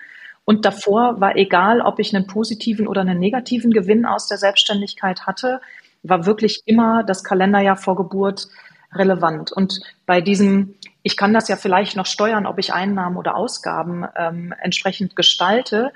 Und 0.45 0.63
davor 0.63 1.19
war 1.19 1.35
egal, 1.35 1.81
ob 1.81 1.99
ich 1.99 2.15
einen 2.15 2.27
positiven 2.27 2.87
oder 2.87 3.01
einen 3.01 3.19
negativen 3.19 3.71
Gewinn 3.71 4.05
aus 4.05 4.27
der 4.27 4.37
Selbstständigkeit 4.37 5.25
hatte, 5.25 5.59
war 6.03 6.25
wirklich 6.25 6.61
immer 6.65 7.03
das 7.03 7.23
Kalenderjahr 7.23 7.77
vor 7.77 7.95
Geburt 7.95 8.47
relevant. 8.93 9.51
Und 9.51 9.81
bei 10.05 10.21
diesem, 10.21 10.75
ich 11.03 11.17
kann 11.17 11.33
das 11.33 11.49
ja 11.49 11.55
vielleicht 11.55 11.97
noch 11.97 12.05
steuern, 12.05 12.45
ob 12.45 12.59
ich 12.59 12.73
Einnahmen 12.73 13.17
oder 13.17 13.35
Ausgaben 13.35 14.05
ähm, 14.15 14.53
entsprechend 14.61 15.15
gestalte, 15.15 15.91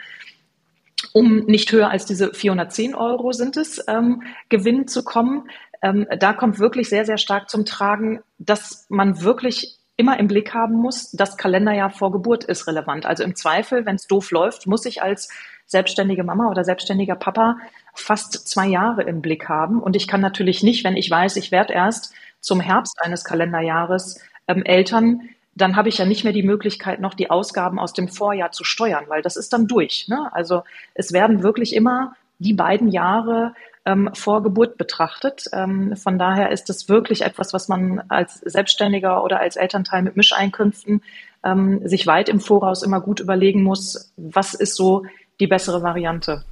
um 1.13 1.45
nicht 1.45 1.71
höher 1.71 1.89
als 1.89 2.05
diese 2.05 2.33
410 2.33 2.95
Euro 2.95 3.31
sind 3.31 3.57
es, 3.57 3.83
ähm, 3.87 4.23
Gewinn 4.49 4.87
zu 4.87 5.03
kommen, 5.03 5.49
ähm, 5.81 6.07
da 6.19 6.33
kommt 6.33 6.59
wirklich 6.59 6.89
sehr, 6.89 7.05
sehr 7.05 7.17
stark 7.17 7.49
zum 7.49 7.65
Tragen, 7.65 8.21
dass 8.37 8.85
man 8.89 9.21
wirklich 9.21 9.77
immer 9.97 10.19
im 10.19 10.27
Blick 10.27 10.53
haben 10.53 10.75
muss, 10.75 11.11
das 11.11 11.37
Kalenderjahr 11.37 11.91
vor 11.91 12.11
Geburt 12.11 12.43
ist 12.43 12.67
relevant. 12.67 13.05
Also 13.05 13.23
im 13.23 13.35
Zweifel, 13.35 13.85
wenn 13.85 13.95
es 13.95 14.07
doof 14.07 14.31
läuft, 14.31 14.65
muss 14.65 14.85
ich 14.85 15.01
als 15.01 15.29
selbstständige 15.67 16.23
Mama 16.23 16.49
oder 16.49 16.63
selbstständiger 16.63 17.15
Papa 17.15 17.57
fast 17.93 18.47
zwei 18.47 18.67
Jahre 18.67 19.03
im 19.03 19.21
Blick 19.21 19.47
haben. 19.47 19.81
Und 19.81 19.95
ich 19.95 20.07
kann 20.07 20.21
natürlich 20.21 20.63
nicht, 20.63 20.83
wenn 20.83 20.97
ich 20.97 21.09
weiß, 21.09 21.35
ich 21.35 21.51
werde 21.51 21.73
erst 21.73 22.13
zum 22.39 22.59
Herbst 22.59 22.99
eines 23.01 23.23
Kalenderjahres 23.23 24.19
ähm, 24.47 24.63
Eltern, 24.63 25.29
dann 25.53 25.75
habe 25.75 25.89
ich 25.89 25.97
ja 25.97 26.05
nicht 26.05 26.23
mehr 26.23 26.33
die 26.33 26.43
Möglichkeit, 26.43 26.99
noch 26.99 27.13
die 27.13 27.29
Ausgaben 27.29 27.77
aus 27.77 27.93
dem 27.93 28.07
Vorjahr 28.07 28.51
zu 28.51 28.63
steuern, 28.63 29.05
weil 29.07 29.21
das 29.21 29.35
ist 29.35 29.53
dann 29.53 29.67
durch. 29.67 30.07
Ne? 30.07 30.29
Also 30.33 30.63
es 30.93 31.13
werden 31.13 31.43
wirklich 31.43 31.75
immer 31.75 32.15
die 32.39 32.53
beiden 32.53 32.87
Jahre 32.87 33.53
ähm, 33.85 34.09
vor 34.13 34.43
Geburt 34.43 34.77
betrachtet. 34.77 35.45
Ähm, 35.53 35.95
von 35.95 36.19
daher 36.19 36.51
ist 36.51 36.69
es 36.69 36.87
wirklich 36.89 37.21
etwas, 37.21 37.53
was 37.53 37.67
man 37.67 38.03
als 38.09 38.35
Selbstständiger 38.35 39.23
oder 39.23 39.39
als 39.39 39.55
Elternteil 39.55 40.03
mit 40.03 40.15
Mischeinkünften 40.15 41.01
ähm, 41.43 41.87
sich 41.87 42.05
weit 42.07 42.29
im 42.29 42.39
Voraus 42.39 42.83
immer 42.83 43.01
gut 43.01 43.19
überlegen 43.19 43.63
muss, 43.63 44.13
was 44.17 44.53
ist 44.53 44.75
so 44.75 45.03
die 45.39 45.47
bessere 45.47 45.81
Variante. 45.81 46.43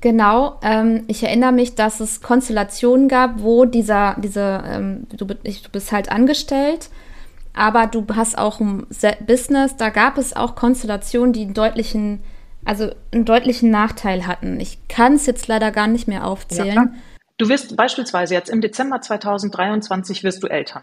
Genau, 0.00 0.58
ähm, 0.62 1.04
ich 1.06 1.22
erinnere 1.22 1.52
mich, 1.52 1.76
dass 1.76 2.00
es 2.00 2.20
Konstellationen 2.20 3.08
gab, 3.08 3.40
wo 3.40 3.64
dieser, 3.64 4.16
diese, 4.18 4.62
ähm, 4.66 5.06
du, 5.08 5.24
du 5.24 5.34
bist 5.72 5.92
halt 5.92 6.10
angestellt, 6.12 6.90
aber 7.54 7.86
du 7.86 8.04
hast 8.14 8.36
auch 8.36 8.60
ein 8.60 8.86
Business, 9.26 9.76
da 9.76 9.88
gab 9.88 10.18
es 10.18 10.36
auch 10.36 10.56
Konstellationen, 10.56 11.32
die 11.32 11.44
einen 11.44 11.54
deutlichen, 11.54 12.20
also 12.64 12.94
einen 13.12 13.24
deutlichen 13.24 13.70
Nachteil 13.70 14.26
hatten. 14.26 14.58
Ich 14.60 14.88
kann 14.88 15.14
es 15.14 15.26
jetzt 15.26 15.48
leider 15.48 15.70
gar 15.70 15.86
nicht 15.86 16.08
mehr 16.08 16.26
aufzählen. 16.26 16.74
Ja, 16.74 16.88
du 17.38 17.48
wirst 17.48 17.76
beispielsweise 17.76 18.34
jetzt 18.34 18.50
im 18.50 18.60
Dezember 18.60 19.00
2023 19.00 20.24
wirst 20.24 20.42
du 20.42 20.46
Eltern. 20.46 20.82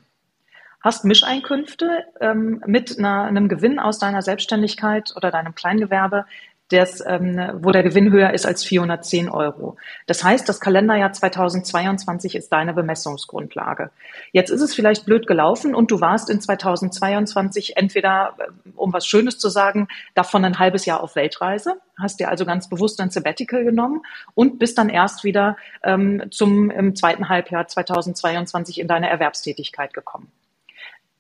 Hast 0.84 1.06
Mischeinkünfte 1.06 2.06
ähm, 2.20 2.64
mit 2.66 2.98
einer, 2.98 3.24
einem 3.24 3.48
Gewinn 3.48 3.78
aus 3.78 4.00
deiner 4.00 4.24
Selbstständigkeit 4.24 5.14
oder 5.16 5.30
deinem 5.30 5.54
Kleingewerbe, 5.54 6.26
des, 6.72 7.04
ähm, 7.06 7.40
wo 7.56 7.72
der 7.72 7.84
Gewinn 7.84 8.12
höher 8.12 8.34
ist 8.34 8.46
als 8.46 8.64
410 8.64 9.30
Euro. 9.30 9.78
Das 10.08 10.24
heißt, 10.24 10.48
das 10.48 10.60
Kalenderjahr 10.60 11.12
2022 11.12 12.36
ist 12.36 12.52
deine 12.52 12.74
Bemessungsgrundlage. 12.74 13.92
Jetzt 14.32 14.50
ist 14.50 14.62
es 14.62 14.74
vielleicht 14.74 15.06
blöd 15.06 15.28
gelaufen 15.28 15.76
und 15.76 15.92
du 15.92 16.02
warst 16.02 16.30
in 16.30 16.40
2022 16.40 17.78
entweder, 17.78 18.36
äh, 18.38 18.70
um 18.76 18.94
was 18.94 19.06
Schönes 19.06 19.38
zu 19.38 19.50
sagen, 19.50 19.88
davon 20.14 20.46
ein 20.46 20.60
halbes 20.60 20.86
Jahr 20.86 21.04
auf 21.04 21.16
Weltreise, 21.16 21.76
hast 21.98 22.20
dir 22.20 22.30
also 22.30 22.46
ganz 22.46 22.70
bewusst 22.70 23.00
ein 23.00 23.10
Sabbatical 23.10 23.64
genommen 23.64 24.02
und 24.34 24.60
bist 24.60 24.78
dann 24.78 24.90
erst 24.90 25.24
wieder 25.24 25.58
ähm, 25.84 26.24
zum 26.32 26.72
im 26.72 26.96
zweiten 26.96 27.30
Halbjahr 27.30 27.68
2022 27.68 28.80
in 28.80 28.88
deine 28.88 29.10
Erwerbstätigkeit 29.10 29.94
gekommen. 29.94 30.32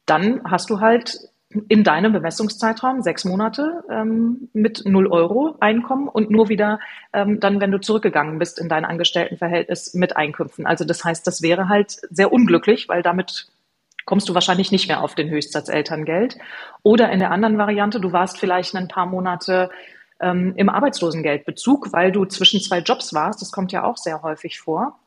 Dann 0.05 0.41
hast 0.43 0.69
du 0.69 0.79
halt 0.79 1.30
in 1.69 1.83
deinem 1.83 2.13
Bemessungszeitraum 2.13 3.01
sechs 3.01 3.25
Monate 3.25 3.83
ähm, 3.89 4.49
mit 4.53 4.83
null 4.85 5.07
Euro 5.07 5.55
Einkommen 5.59 6.07
und 6.07 6.29
nur 6.29 6.49
wieder 6.49 6.79
ähm, 7.13 7.39
dann, 7.39 7.59
wenn 7.59 7.71
du 7.71 7.79
zurückgegangen 7.79 8.39
bist 8.39 8.59
in 8.59 8.69
dein 8.69 8.85
Angestelltenverhältnis 8.85 9.93
mit 9.93 10.15
Einkünften. 10.15 10.65
Also 10.65 10.85
das 10.85 11.03
heißt, 11.03 11.25
das 11.27 11.41
wäre 11.41 11.69
halt 11.69 12.01
sehr 12.09 12.31
unglücklich, 12.31 12.87
weil 12.89 13.01
damit 13.01 13.47
kommst 14.05 14.29
du 14.29 14.33
wahrscheinlich 14.33 14.71
nicht 14.71 14.87
mehr 14.87 15.03
auf 15.03 15.15
den 15.15 15.29
Höchstsatz 15.29 15.69
Elterngeld. 15.69 16.37
Oder 16.83 17.11
in 17.11 17.19
der 17.19 17.31
anderen 17.31 17.57
Variante, 17.57 17.99
du 17.99 18.11
warst 18.11 18.39
vielleicht 18.39 18.75
ein 18.75 18.87
paar 18.87 19.05
Monate 19.05 19.69
ähm, 20.19 20.53
im 20.55 20.69
Arbeitslosengeldbezug, 20.69 21.93
weil 21.93 22.11
du 22.11 22.25
zwischen 22.25 22.61
zwei 22.61 22.79
Jobs 22.79 23.13
warst. 23.13 23.41
Das 23.41 23.51
kommt 23.51 23.71
ja 23.71 23.83
auch 23.83 23.97
sehr 23.97 24.21
häufig 24.21 24.59
vor. 24.59 24.99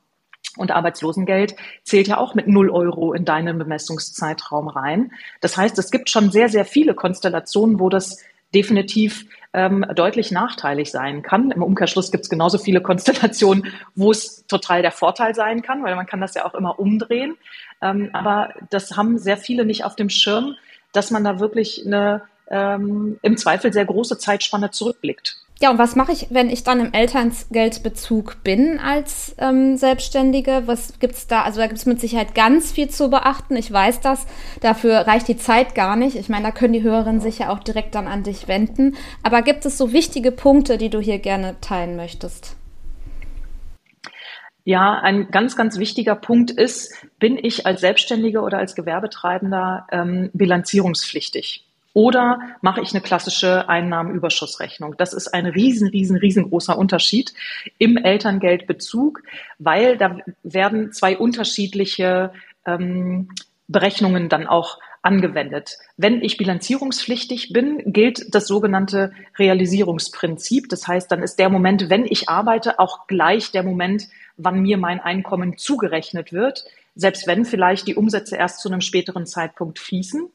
Und 0.57 0.71
Arbeitslosengeld 0.71 1.57
zählt 1.83 2.09
ja 2.09 2.19
auch 2.19 2.35
mit 2.35 2.47
null 2.47 2.71
Euro 2.71 3.13
in 3.13 3.25
deinen 3.25 3.59
Bemessungszeitraum 3.59 4.69
rein. 4.69 5.13
Das 5.41 5.57
heißt, 5.57 5.79
es 5.79 5.91
gibt 5.91 6.11
schon 6.11 6.31
sehr, 6.31 6.49
sehr 6.49 6.65
viele 6.65 6.95
Konstellationen, 6.95 7.81
wo 7.81 7.89
das 7.89 8.19
definitiv 8.55 9.27
ähm, 9.53 9.85
deutlich 9.95 10.31
nachteilig 10.31 10.91
sein 10.91 11.23
kann. 11.23 11.51
Im 11.51 11.63
Umkehrschluss 11.63 12.11
gibt 12.11 12.25
es 12.25 12.31
genauso 12.31 12.59
viele 12.59 12.81
Konstellationen, 12.81 13.73
wo 13.95 14.11
es 14.11 14.47
total 14.47 14.83
der 14.83 14.93
Vorteil 14.93 15.35
sein 15.35 15.63
kann, 15.63 15.83
weil 15.83 15.97
man 15.97 16.07
kann 16.07 16.21
das 16.21 16.35
ja 16.35 16.45
auch 16.45 16.55
immer 16.55 16.79
umdrehen. 16.79 17.37
Ähm, 17.83 18.11
aber 18.13 18.55
das 18.71 18.97
haben 18.97 19.19
sehr 19.19 19.37
viele 19.37 19.65
nicht 19.65 19.85
auf 19.85 19.97
dem 19.97 20.09
Schirm, 20.09 20.55
dass 20.93 21.11
man 21.11 21.25
da 21.25 21.41
wirklich 21.41 21.85
eine 21.85 22.23
ähm, 22.49 23.19
im 23.23 23.37
Zweifel 23.37 23.73
sehr 23.73 23.85
große 23.85 24.19
Zeitspanne 24.19 24.71
zurückblickt. 24.71 25.44
Ja, 25.61 25.71
und 25.71 25.79
was 25.79 25.95
mache 25.95 26.13
ich, 26.13 26.27
wenn 26.31 26.51
ich 26.51 26.65
dann 26.65 26.81
im 26.81 26.93
Elterngeldbezug 26.93 28.43
bin 28.43 28.81
als 28.81 29.37
ähm, 29.39 29.77
Selbstständige? 29.77 30.65
Was 30.67 30.99
gibt's 30.99 31.29
da? 31.29 31.43
Also 31.43 31.61
da 31.61 31.69
gibt 31.69 31.79
es 31.79 31.87
mit 31.87 32.01
Sicherheit 32.01 32.35
ganz 32.35 32.73
viel 32.73 32.91
zu 32.91 33.09
beachten. 33.09 33.57
Ich 33.57 33.73
weiß 33.73 34.01
das. 34.01 34.27
Dafür 34.61 35.07
reicht 35.07 35.29
die 35.29 35.37
Zeit 35.37 35.77
gar 35.77 35.95
nicht. 35.95 36.17
Ich 36.17 36.29
meine, 36.29 36.45
da 36.45 36.51
können 36.51 36.73
die 36.73 36.83
Hörerinnen 36.83 37.21
sich 37.21 37.39
ja 37.39 37.51
auch 37.51 37.61
direkt 37.61 37.95
dann 37.95 38.09
an 38.09 38.25
dich 38.25 38.49
wenden. 38.49 38.97
Aber 39.23 39.43
gibt 39.43 39.65
es 39.65 39.79
so 39.79 39.93
wichtige 39.93 40.33
Punkte, 40.33 40.77
die 40.77 40.91
du 40.91 41.01
hier 41.01 41.21
gerne 41.21 41.55
teilen 41.61 41.95
möchtest? 41.95 42.57
Ja, 44.65 44.99
ein 44.99 45.31
ganz, 45.31 45.57
ganz 45.57 45.79
wichtiger 45.79 46.17
Punkt 46.17 46.51
ist, 46.51 46.93
bin 47.21 47.39
ich 47.41 47.65
als 47.65 47.81
Selbstständiger 47.81 48.43
oder 48.43 48.59
als 48.59 48.75
Gewerbetreibender 48.75 49.87
ähm, 49.93 50.31
bilanzierungspflichtig? 50.33 51.65
Oder 51.95 52.41
mache 52.61 52.83
ich 52.83 52.93
eine 52.93 53.01
klassische 53.01 53.69
Einnahmenüberschussrechnung? 53.69 54.97
Das 54.99 55.15
ist 55.15 55.29
ein 55.29 55.47
riesen, 55.47 55.89
riesen, 55.89 56.17
riesengroßer 56.17 56.77
Unterschied 56.77 57.33
im 57.79 57.97
Elterngeldbezug, 57.97 59.23
weil 59.59 59.97
da 59.97 60.19
werden 60.43 60.93
zwei 60.93 61.17
unterschiedliche 61.17 62.33
ähm, 62.67 63.31
Berechnungen 63.69 64.29
dann 64.29 64.47
auch 64.47 64.79
angewendet. 65.03 65.79
Wenn 65.97 66.23
ich 66.23 66.37
bilanzierungspflichtig 66.37 67.53
bin, 67.53 67.93
gilt 67.93 68.35
das 68.35 68.47
sogenannte 68.47 69.13
Realisierungsprinzip. 69.39 70.69
Das 70.71 70.89
heißt, 70.89 71.13
dann 71.13 71.23
ist 71.23 71.39
der 71.39 71.51
Moment, 71.51 71.91
wenn 71.91 72.07
ich 72.07 72.29
arbeite, 72.29 72.79
auch 72.81 73.07
gleich 73.07 73.53
der 73.53 73.63
Moment, 73.63 74.09
wann 74.37 74.63
mir 74.63 74.79
mein 74.79 75.01
Einkommen 75.01 75.59
zugerechnet 75.59 76.33
wird, 76.33 76.65
selbst 76.97 77.27
wenn 77.27 77.45
vielleicht 77.45 77.87
die 77.87 77.95
Umsätze 77.95 78.37
erst 78.37 78.61
zu 78.61 78.69
einem 78.69 78.81
späteren 78.81 79.27
Zeitpunkt 79.27 79.79
fließen. 79.79 80.29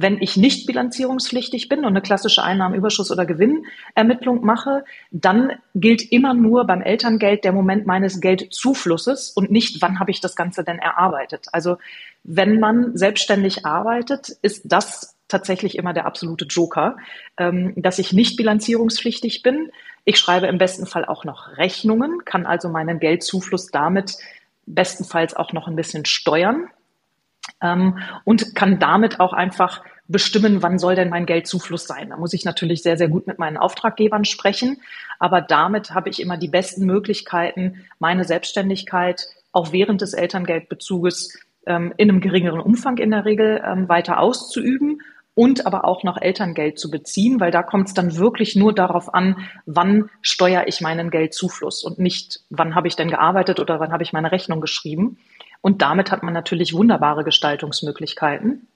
Wenn 0.00 0.22
ich 0.22 0.36
nicht 0.36 0.64
bilanzierungspflichtig 0.68 1.68
bin 1.68 1.80
und 1.80 1.86
eine 1.86 2.00
klassische 2.00 2.44
Einnahmenüberschuss- 2.44 3.10
oder 3.10 3.26
Gewinnermittlung 3.26 4.44
mache, 4.44 4.84
dann 5.10 5.54
gilt 5.74 6.12
immer 6.12 6.34
nur 6.34 6.64
beim 6.68 6.82
Elterngeld 6.82 7.42
der 7.42 7.52
Moment 7.52 7.84
meines 7.84 8.20
Geldzuflusses 8.20 9.30
und 9.30 9.50
nicht, 9.50 9.82
wann 9.82 9.98
habe 9.98 10.12
ich 10.12 10.20
das 10.20 10.36
Ganze 10.36 10.62
denn 10.62 10.78
erarbeitet. 10.78 11.48
Also 11.50 11.78
wenn 12.22 12.60
man 12.60 12.96
selbstständig 12.96 13.66
arbeitet, 13.66 14.28
ist 14.40 14.62
das 14.66 15.16
tatsächlich 15.26 15.76
immer 15.76 15.92
der 15.92 16.06
absolute 16.06 16.44
Joker, 16.44 16.96
ähm, 17.36 17.72
dass 17.74 17.98
ich 17.98 18.12
nicht 18.12 18.36
bilanzierungspflichtig 18.36 19.42
bin. 19.42 19.72
Ich 20.04 20.18
schreibe 20.18 20.46
im 20.46 20.58
besten 20.58 20.86
Fall 20.86 21.06
auch 21.06 21.24
noch 21.24 21.56
Rechnungen, 21.56 22.24
kann 22.24 22.46
also 22.46 22.68
meinen 22.68 23.00
Geldzufluss 23.00 23.72
damit 23.72 24.16
bestenfalls 24.64 25.34
auch 25.34 25.52
noch 25.52 25.66
ein 25.66 25.74
bisschen 25.76 26.04
steuern 26.04 26.68
ähm, 27.62 27.98
und 28.24 28.54
kann 28.54 28.78
damit 28.78 29.20
auch 29.20 29.32
einfach 29.32 29.82
bestimmen, 30.08 30.62
wann 30.62 30.78
soll 30.78 30.94
denn 30.94 31.10
mein 31.10 31.26
Geldzufluss 31.26 31.86
sein. 31.86 32.10
Da 32.10 32.16
muss 32.16 32.32
ich 32.32 32.44
natürlich 32.44 32.82
sehr, 32.82 32.96
sehr 32.96 33.08
gut 33.08 33.26
mit 33.26 33.38
meinen 33.38 33.58
Auftraggebern 33.58 34.24
sprechen, 34.24 34.80
aber 35.18 35.42
damit 35.42 35.90
habe 35.90 36.08
ich 36.08 36.20
immer 36.20 36.38
die 36.38 36.48
besten 36.48 36.86
Möglichkeiten, 36.86 37.84
meine 37.98 38.24
Selbstständigkeit 38.24 39.26
auch 39.52 39.72
während 39.72 40.00
des 40.00 40.14
Elterngeldbezuges 40.14 41.38
ähm, 41.66 41.92
in 41.96 42.08
einem 42.08 42.20
geringeren 42.20 42.60
Umfang 42.60 42.96
in 42.98 43.10
der 43.10 43.24
Regel 43.24 43.62
ähm, 43.64 43.88
weiter 43.88 44.18
auszuüben 44.18 45.02
und 45.34 45.66
aber 45.66 45.84
auch 45.84 46.02
noch 46.02 46.20
Elterngeld 46.20 46.80
zu 46.80 46.90
beziehen, 46.90 47.38
weil 47.38 47.52
da 47.52 47.62
kommt 47.62 47.86
es 47.86 47.94
dann 47.94 48.16
wirklich 48.16 48.56
nur 48.56 48.74
darauf 48.74 49.14
an, 49.14 49.36
wann 49.66 50.10
steuere 50.20 50.66
ich 50.66 50.80
meinen 50.80 51.10
Geldzufluss 51.10 51.84
und 51.84 52.00
nicht, 52.00 52.40
wann 52.50 52.74
habe 52.74 52.88
ich 52.88 52.96
denn 52.96 53.08
gearbeitet 53.08 53.60
oder 53.60 53.78
wann 53.78 53.92
habe 53.92 54.02
ich 54.02 54.12
meine 54.12 54.32
Rechnung 54.32 54.60
geschrieben. 54.60 55.18
Und 55.60 55.82
damit 55.82 56.10
hat 56.10 56.22
man 56.22 56.34
natürlich 56.34 56.74
wunderbare 56.74 57.24
Gestaltungsmöglichkeiten. 57.24 58.66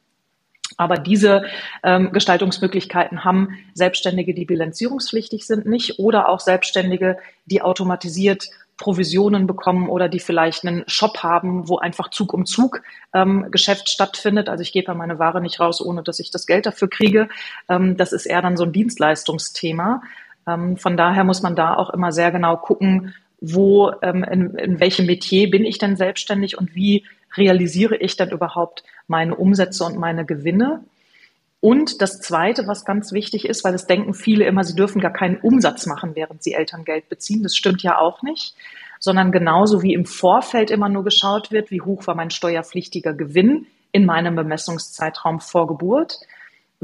Aber 0.77 0.97
diese 0.97 1.45
ähm, 1.83 2.12
Gestaltungsmöglichkeiten 2.12 3.25
haben 3.25 3.59
Selbstständige, 3.75 4.35
die 4.35 4.45
bilanzierungspflichtig 4.45 5.47
sind, 5.47 5.67
nicht 5.67 5.99
oder 5.99 6.29
auch 6.29 6.41
Selbstständige, 6.41 7.19
die 7.47 7.62
automatisiert 7.62 8.49
Provisionen 8.79 9.47
bekommen 9.47 9.89
oder 9.89 10.09
die 10.09 10.19
vielleicht 10.19 10.65
einen 10.65 10.83
Shop 10.87 11.19
haben, 11.23 11.69
wo 11.69 11.79
einfach 11.79 12.11
Zug 12.11 12.33
um 12.33 12.47
Zug 12.47 12.83
ähm, 13.12 13.51
Geschäft 13.51 13.89
stattfindet. 13.89 14.49
Also 14.49 14.62
ich 14.62 14.73
gebe 14.73 14.89
ja 14.89 14.95
meine 14.95 15.19
Ware 15.19 15.41
nicht 15.41 15.61
raus, 15.61 15.81
ohne 15.81 16.03
dass 16.03 16.19
ich 16.19 16.31
das 16.31 16.47
Geld 16.47 16.67
dafür 16.67 16.89
kriege. 16.89 17.29
Ähm, 17.69 17.97
das 17.97 18.12
ist 18.12 18.27
eher 18.27 18.43
dann 18.43 18.57
so 18.57 18.65
ein 18.65 18.73
Dienstleistungsthema. 18.73 20.03
Ähm, 20.49 20.77
von 20.77 20.97
daher 20.97 21.23
muss 21.23 21.43
man 21.43 21.55
da 21.55 21.77
auch 21.77 21.91
immer 21.91 22.12
sehr 22.12 22.33
genau 22.33 22.57
gucken, 22.57 23.15
wo, 23.43 23.93
ähm, 24.03 24.23
in, 24.23 24.55
in 24.55 24.81
welchem 24.81 25.07
Metier 25.07 25.51
bin 25.51 25.65
ich 25.65 25.79
denn 25.79 25.97
selbstständig 25.97 26.57
und 26.57 26.75
wie 26.75 27.05
realisiere 27.37 27.97
ich 27.97 28.17
dann 28.17 28.31
überhaupt 28.31 28.85
meine 29.09 29.35
Umsätze 29.35 29.85
und 29.85 29.99
meine 29.99 30.25
Gewinne. 30.25 30.85
Und 31.61 32.01
das 32.01 32.21
Zweite, 32.21 32.67
was 32.67 32.85
ganz 32.85 33.13
wichtig 33.13 33.45
ist, 33.45 33.65
weil 33.65 33.75
es 33.75 33.87
denken 33.87 34.15
viele 34.15 34.45
immer, 34.45 34.65
sie 34.65 34.77
dürfen 34.77 35.01
gar 35.01 35.13
keinen 35.13 35.39
Umsatz 35.39 35.87
machen, 35.87 36.15
während 36.15 36.43
sie 36.43 36.55
Elterngeld 36.55 37.09
beziehen. 37.09 37.43
Das 37.43 37.57
stimmt 37.57 37.83
ja 37.83 37.99
auch 37.99 38.23
nicht, 38.23 38.55
sondern 39.01 39.33
genauso 39.33 39.83
wie 39.83 39.95
im 39.95 40.07
Vorfeld 40.07 40.71
immer 40.71 40.89
nur 40.89 41.03
geschaut 41.03 41.51
wird, 41.51 41.71
wie 41.71 41.81
hoch 41.81 42.07
war 42.07 42.15
mein 42.15 42.31
steuerpflichtiger 42.31 43.13
Gewinn 43.13 43.67
in 43.91 44.07
meinem 44.07 44.37
Bemessungszeitraum 44.37 45.41
vor 45.41 45.67
Geburt, 45.67 46.21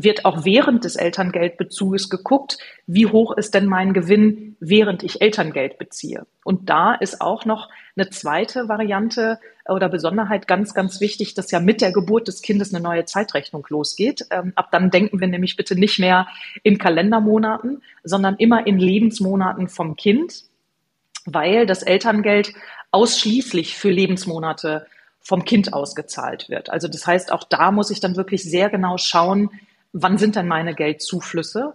wird 0.00 0.25
auch 0.25 0.45
während 0.45 0.85
des 0.85 0.95
Elterngeldbezuges 0.95 2.09
geguckt, 2.09 2.59
wie 2.87 3.07
hoch 3.07 3.37
ist 3.37 3.52
denn 3.52 3.67
mein 3.67 3.93
Gewinn, 3.93 4.57
während 4.61 5.02
ich 5.02 5.21
Elterngeld 5.21 5.76
beziehe. 5.76 6.25
Und 6.45 6.71
da 6.71 6.95
ist 6.95 7.21
auch 7.21 7.45
noch 7.45 7.69
eine 7.97 8.09
zweite 8.09 8.69
Variante 8.69 9.40
oder 9.69 9.88
Besonderheit 9.88 10.47
ganz, 10.47 10.73
ganz 10.73 11.00
wichtig, 11.00 11.35
dass 11.35 11.50
ja 11.50 11.59
mit 11.59 11.81
der 11.81 11.90
Geburt 11.90 12.28
des 12.28 12.43
Kindes 12.43 12.73
eine 12.73 12.81
neue 12.81 13.07
Zeitrechnung 13.07 13.67
losgeht. 13.71 14.25
Ähm, 14.31 14.52
ab 14.55 14.69
dann 14.71 14.90
denken 14.90 15.19
wir 15.19 15.26
nämlich 15.26 15.57
bitte 15.57 15.75
nicht 15.75 15.99
mehr 15.99 16.28
in 16.62 16.78
Kalendermonaten, 16.78 17.83
sondern 18.05 18.37
immer 18.37 18.69
in 18.69 18.78
Lebensmonaten 18.78 19.67
vom 19.67 19.97
Kind. 19.97 20.45
weil 21.33 21.67
das 21.67 21.83
Elterngeld 21.83 22.55
ausschließlich 22.90 23.76
für 23.76 23.90
Lebensmonate 23.90 24.87
vom 25.21 25.45
Kind 25.45 25.73
ausgezahlt 25.75 26.49
wird. 26.49 26.71
Also 26.71 26.88
das 26.88 27.07
heißt, 27.07 27.33
auch 27.33 27.45
da 27.45 27.71
muss 27.71 27.90
ich 27.90 28.00
dann 28.00 28.17
wirklich 28.17 28.43
sehr 28.45 28.71
genau 28.71 28.97
schauen, 28.97 29.50
wann 29.92 30.18
sind 30.18 30.37
denn 30.37 30.49
meine 30.49 30.75
Geldzuflüsse? 30.75 31.75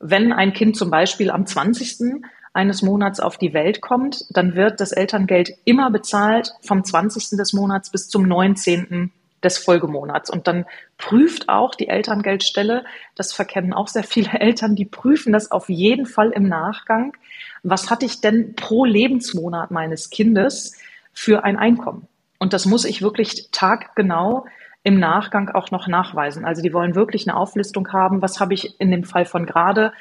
Wenn 0.00 0.32
ein 0.32 0.52
Kind 0.52 0.76
zum 0.76 0.90
Beispiel 0.90 1.30
am 1.30 1.46
20. 1.46 2.22
eines 2.52 2.82
Monats 2.82 3.20
auf 3.20 3.36
die 3.36 3.52
Welt 3.52 3.80
kommt, 3.80 4.24
dann 4.30 4.54
wird 4.54 4.80
das 4.80 4.92
Elterngeld 4.92 5.50
immer 5.64 5.90
bezahlt 5.90 6.52
vom 6.62 6.84
20. 6.84 7.36
des 7.36 7.52
Monats 7.52 7.90
bis 7.90 8.08
zum 8.08 8.22
19 8.22 9.12
des 9.42 9.58
Folgemonats. 9.58 10.30
Und 10.30 10.46
dann 10.46 10.66
prüft 10.96 11.48
auch 11.48 11.74
die 11.74 11.88
Elterngeldstelle, 11.88 12.84
das 13.14 13.32
verkennen 13.32 13.72
auch 13.72 13.88
sehr 13.88 14.04
viele 14.04 14.30
Eltern, 14.40 14.74
die 14.74 14.84
prüfen 14.84 15.32
das 15.32 15.50
auf 15.50 15.68
jeden 15.68 16.06
Fall 16.06 16.30
im 16.30 16.48
Nachgang. 16.48 17.16
Was 17.62 17.90
hatte 17.90 18.06
ich 18.06 18.20
denn 18.20 18.54
pro 18.54 18.84
Lebensmonat 18.84 19.70
meines 19.70 20.10
Kindes 20.10 20.76
für 21.12 21.44
ein 21.44 21.56
Einkommen? 21.56 22.06
Und 22.38 22.52
das 22.52 22.66
muss 22.66 22.84
ich 22.84 23.02
wirklich 23.02 23.48
taggenau 23.50 24.46
im 24.82 24.98
Nachgang 24.98 25.50
auch 25.50 25.70
noch 25.70 25.88
nachweisen. 25.88 26.44
Also 26.44 26.62
die 26.62 26.72
wollen 26.72 26.94
wirklich 26.94 27.28
eine 27.28 27.36
Auflistung 27.36 27.92
haben, 27.92 28.22
was 28.22 28.40
habe 28.40 28.54
ich 28.54 28.80
in 28.80 28.90
dem 28.90 29.04
Fall 29.04 29.24
von 29.24 29.46
gerade 29.46 29.92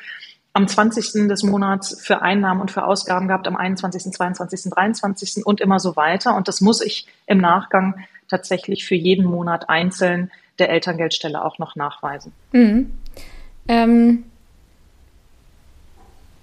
am 0.53 0.67
20. 0.67 1.27
des 1.27 1.43
Monats 1.43 2.01
für 2.01 2.21
Einnahmen 2.21 2.61
und 2.61 2.71
für 2.71 2.85
Ausgaben 2.85 3.27
gehabt, 3.27 3.47
am 3.47 3.55
21., 3.55 4.11
22., 4.11 4.71
23. 4.71 5.45
und 5.45 5.61
immer 5.61 5.79
so 5.79 5.95
weiter. 5.95 6.35
Und 6.35 6.47
das 6.47 6.61
muss 6.61 6.81
ich 6.81 7.05
im 7.27 7.37
Nachgang 7.37 8.05
tatsächlich 8.27 8.85
für 8.85 8.95
jeden 8.95 9.25
Monat 9.25 9.69
einzeln 9.69 10.31
der 10.57 10.69
Elterngeldstelle 10.69 11.43
auch 11.43 11.59
noch 11.59 11.75
nachweisen. 11.75 12.33
Mhm. 12.51 12.91
Ähm, 13.67 14.23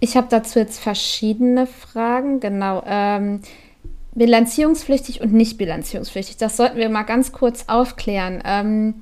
ich 0.00 0.16
habe 0.16 0.26
dazu 0.30 0.58
jetzt 0.58 0.80
verschiedene 0.80 1.66
Fragen. 1.66 2.38
Genau. 2.38 2.82
Ähm, 2.86 3.40
bilanzierungspflichtig 4.14 5.20
und 5.20 5.32
nicht 5.32 5.58
bilanzierungspflichtig. 5.58 6.36
Das 6.36 6.56
sollten 6.56 6.76
wir 6.76 6.88
mal 6.88 7.02
ganz 7.02 7.32
kurz 7.32 7.64
aufklären. 7.68 8.42
Ähm, 8.44 8.94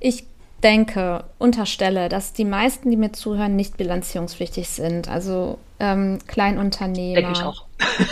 ich 0.00 0.24
denke, 0.62 1.24
unterstelle, 1.38 2.08
dass 2.08 2.32
die 2.32 2.44
meisten, 2.44 2.90
die 2.90 2.96
mir 2.96 3.12
zuhören, 3.12 3.56
nicht 3.56 3.76
bilanzierungspflichtig 3.76 4.68
sind. 4.68 5.08
Also 5.08 5.58
ähm, 5.80 6.18
Kleinunternehmer. 6.26 7.20
Denke 7.20 7.32
ich 7.32 7.42
auch. 7.42 7.64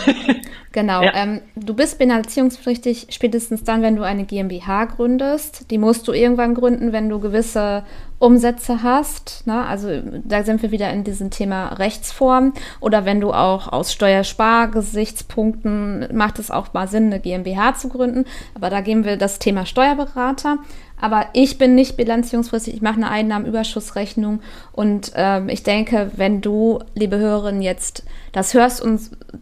genau. 0.71 1.01
Ja. 1.01 1.13
Ähm, 1.15 1.41
du 1.55 1.73
bist 1.73 1.97
bilanzierungspflichtig 1.97 3.07
spätestens 3.09 3.63
dann, 3.63 3.81
wenn 3.81 3.95
du 3.95 4.03
eine 4.03 4.25
GmbH 4.25 4.85
gründest. 4.85 5.71
Die 5.71 5.77
musst 5.77 6.07
du 6.07 6.11
irgendwann 6.11 6.53
gründen, 6.53 6.91
wenn 6.91 7.07
du 7.07 7.19
gewisse 7.19 7.83
Umsätze 8.21 8.83
hast. 8.83 9.47
Ne? 9.47 9.65
Also 9.65 10.01
da 10.23 10.43
sind 10.43 10.61
wir 10.61 10.69
wieder 10.71 10.91
in 10.91 11.03
diesem 11.03 11.31
Thema 11.31 11.69
Rechtsform. 11.69 12.53
Oder 12.79 13.03
wenn 13.03 13.19
du 13.19 13.33
auch 13.33 13.67
aus 13.67 13.91
Steuerspargesichtspunkten 13.91 16.07
macht 16.13 16.37
es 16.37 16.51
auch 16.51 16.71
mal 16.73 16.87
Sinn, 16.87 17.07
eine 17.07 17.19
GmbH 17.19 17.73
zu 17.73 17.89
gründen. 17.89 18.25
Aber 18.53 18.69
da 18.69 18.81
gehen 18.81 19.05
wir 19.05 19.17
das 19.17 19.39
Thema 19.39 19.65
Steuerberater. 19.65 20.59
Aber 21.01 21.25
ich 21.33 21.57
bin 21.57 21.73
nicht 21.73 21.97
bilanzierungsfristig, 21.97 22.75
ich 22.75 22.81
mache 22.83 22.97
eine 22.97 23.09
Einnahmenüberschussrechnung 23.09 24.39
und 24.71 25.11
ähm, 25.15 25.49
ich 25.49 25.63
denke, 25.63 26.11
wenn 26.15 26.41
du, 26.41 26.77
liebe 26.93 27.17
Hörerin, 27.17 27.63
jetzt 27.63 28.03
das 28.33 28.53
hörst 28.53 28.81
und 28.81 29.01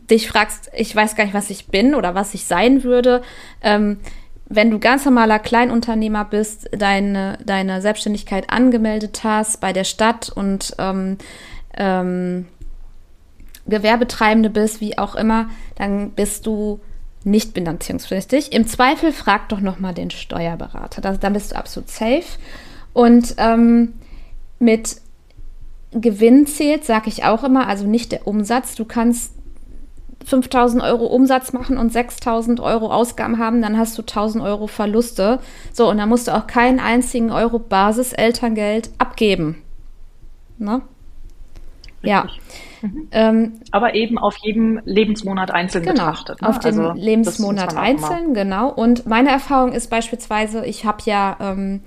dich 0.10 0.30
fragst, 0.30 0.72
ich 0.74 0.96
weiß 0.96 1.18
gar 1.18 1.26
nicht, 1.26 1.34
was 1.34 1.50
ich 1.50 1.68
bin 1.68 1.96
oder 1.96 2.16
was 2.16 2.34
ich 2.34 2.46
sein 2.46 2.86
würde, 2.86 3.22
ähm, 3.62 4.00
wenn 4.50 4.72
du 4.72 4.79
ganz 4.79 5.06
normaler 5.06 5.38
Kleinunternehmer 5.38 6.25
bist, 6.25 6.70
deine, 6.72 7.38
deine 7.46 7.82
Selbstständigkeit 7.82 8.50
angemeldet 8.50 9.24
hast 9.24 9.62
bei 9.62 9.74
der 9.74 9.84
Stadt 9.84 10.29
und 10.29 10.75
ähm, 10.79 11.18
ähm, 11.77 12.48
Gewerbetreibende 13.68 14.50
bist, 14.50 14.82
wie 14.82 14.98
auch 14.98 15.13
immer, 15.15 15.50
dann 15.75 16.12
bist 16.12 16.48
du 16.48 16.79
nicht 17.24 17.53
bilanzierungspflichtig. 17.53 18.51
Im 18.51 18.65
Zweifel 18.65 19.12
frag 19.12 19.50
doch 19.50 19.60
nochmal 19.60 19.94
den 19.94 20.10
Steuerberater. 20.10 21.01
Das, 21.01 21.20
dann 21.20 21.34
bist 21.34 21.51
du 21.51 21.56
absolut 21.56 21.89
safe. 21.89 22.24
Und 22.94 23.36
ähm, 23.38 23.94
mit 24.58 24.98
Gewinn 25.91 26.47
zählt, 26.47 26.86
sage 26.86 27.10
ich 27.10 27.24
auch 27.24 27.43
immer, 27.43 27.67
also 27.67 27.86
nicht 27.86 28.12
der 28.12 28.28
Umsatz. 28.28 28.76
Du 28.76 28.86
kannst 28.86 29.34
5000 30.25 30.84
Euro 30.84 31.05
Umsatz 31.05 31.53
machen 31.53 31.77
und 31.77 31.91
6000 31.91 32.60
Euro 32.60 32.91
Ausgaben 32.91 33.38
haben, 33.38 33.62
dann 33.62 33.77
hast 33.77 33.97
du 33.97 34.01
1000 34.01 34.43
Euro 34.43 34.67
Verluste. 34.67 35.39
So, 35.73 35.89
und 35.89 35.97
dann 35.97 36.10
musst 36.10 36.27
du 36.27 36.36
auch 36.36 36.47
keinen 36.47 36.79
einzigen 36.79 37.32
Euro 37.32 37.60
Basis-Elterngeld 37.60 38.89
abgeben. 38.97 39.62
Ne? 40.58 40.82
Ja. 42.01 42.27
Mhm. 42.82 43.08
Ähm, 43.12 43.53
Aber 43.71 43.95
eben 43.95 44.17
auf 44.17 44.38
jedem 44.38 44.82
Lebensmonat 44.86 45.51
einzeln 45.51 45.84
genau, 45.84 46.05
betrachtet. 46.05 46.41
Ne? 46.41 46.47
Auf 46.47 46.60
dem 46.60 46.79
also, 46.79 46.93
Lebensmonat 46.93 47.75
einzeln, 47.75 48.34
genau. 48.34 48.69
Und 48.69 49.05
meine 49.05 49.29
Erfahrung 49.29 49.73
ist 49.73 49.89
beispielsweise, 49.89 50.65
ich 50.65 50.86
habe 50.86 50.99
ja 51.05 51.38
ähm, 51.39 51.82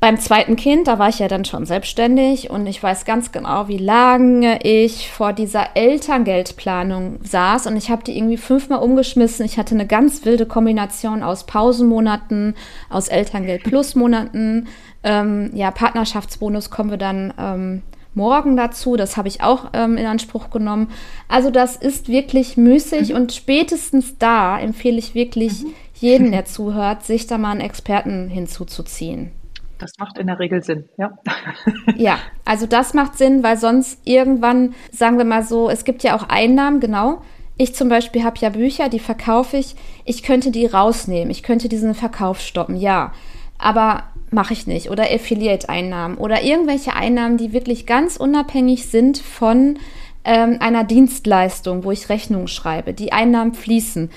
beim 0.00 0.18
zweiten 0.18 0.56
Kind, 0.56 0.88
da 0.88 0.98
war 0.98 1.10
ich 1.10 1.18
ja 1.18 1.28
dann 1.28 1.44
schon 1.44 1.66
selbstständig 1.66 2.48
und 2.48 2.66
ich 2.66 2.82
weiß 2.82 3.04
ganz 3.04 3.32
genau, 3.32 3.68
wie 3.68 3.76
lange 3.76 4.58
ich 4.62 5.10
vor 5.10 5.34
dieser 5.34 5.76
Elterngeldplanung 5.76 7.18
saß 7.22 7.66
und 7.66 7.76
ich 7.76 7.90
habe 7.90 8.02
die 8.02 8.16
irgendwie 8.16 8.38
fünfmal 8.38 8.78
umgeschmissen. 8.78 9.44
Ich 9.44 9.58
hatte 9.58 9.74
eine 9.74 9.86
ganz 9.86 10.24
wilde 10.24 10.46
Kombination 10.46 11.22
aus 11.22 11.44
Pausenmonaten, 11.44 12.54
aus 12.88 13.08
Elterngeld 13.08 13.62
plus 13.62 13.94
Monaten. 13.94 14.68
Ähm, 15.04 15.50
ja, 15.52 15.70
Partnerschaftsbonus 15.70 16.70
kommen 16.70 16.90
wir 16.90 16.98
dann 16.98 17.34
ähm, 17.38 17.82
morgen 18.14 18.56
dazu. 18.56 18.96
Das 18.96 19.18
habe 19.18 19.28
ich 19.28 19.42
auch 19.42 19.66
ähm, 19.74 19.98
in 19.98 20.06
Anspruch 20.06 20.48
genommen. 20.48 20.88
Also 21.28 21.50
das 21.50 21.76
ist 21.76 22.08
wirklich 22.08 22.56
müßig 22.56 23.10
mhm. 23.10 23.16
und 23.16 23.32
spätestens 23.32 24.16
da 24.16 24.58
empfehle 24.58 24.96
ich 24.96 25.14
wirklich 25.14 25.62
mhm. 25.62 25.74
jeden, 25.94 26.32
der 26.32 26.46
zuhört, 26.46 27.04
sich 27.04 27.26
da 27.26 27.36
mal 27.36 27.50
einen 27.50 27.60
Experten 27.60 28.28
hinzuzuziehen. 28.28 29.32
Das 29.80 29.92
macht 29.98 30.18
in 30.18 30.26
der 30.26 30.38
Regel 30.38 30.62
Sinn, 30.62 30.88
ja. 30.98 31.18
ja, 31.96 32.18
also 32.44 32.66
das 32.66 32.92
macht 32.92 33.16
Sinn, 33.16 33.42
weil 33.42 33.56
sonst 33.56 34.00
irgendwann, 34.04 34.74
sagen 34.92 35.16
wir 35.16 35.24
mal 35.24 35.42
so, 35.42 35.70
es 35.70 35.84
gibt 35.84 36.02
ja 36.02 36.14
auch 36.16 36.28
Einnahmen, 36.28 36.80
genau. 36.80 37.22
Ich 37.56 37.74
zum 37.74 37.88
Beispiel 37.88 38.22
habe 38.22 38.38
ja 38.40 38.50
Bücher, 38.50 38.88
die 38.88 38.98
verkaufe 38.98 39.56
ich. 39.56 39.74
Ich 40.04 40.22
könnte 40.22 40.50
die 40.50 40.66
rausnehmen. 40.66 41.30
Ich 41.30 41.42
könnte 41.42 41.68
diesen 41.68 41.94
Verkauf 41.94 42.40
stoppen, 42.40 42.76
ja. 42.76 43.12
Aber 43.58 44.04
mache 44.30 44.52
ich 44.52 44.66
nicht. 44.66 44.90
Oder 44.90 45.04
Affiliate-Einnahmen 45.04 46.16
oder 46.16 46.42
irgendwelche 46.42 46.94
Einnahmen, 46.94 47.36
die 47.36 47.52
wirklich 47.52 47.84
ganz 47.84 48.16
unabhängig 48.16 48.86
sind 48.86 49.18
von 49.18 49.78
ähm, 50.24 50.56
einer 50.60 50.84
Dienstleistung, 50.84 51.84
wo 51.84 51.90
ich 51.90 52.08
Rechnungen 52.08 52.48
schreibe. 52.48 52.94
Die 52.94 53.12
Einnahmen 53.12 53.54
fließen. 53.54 54.10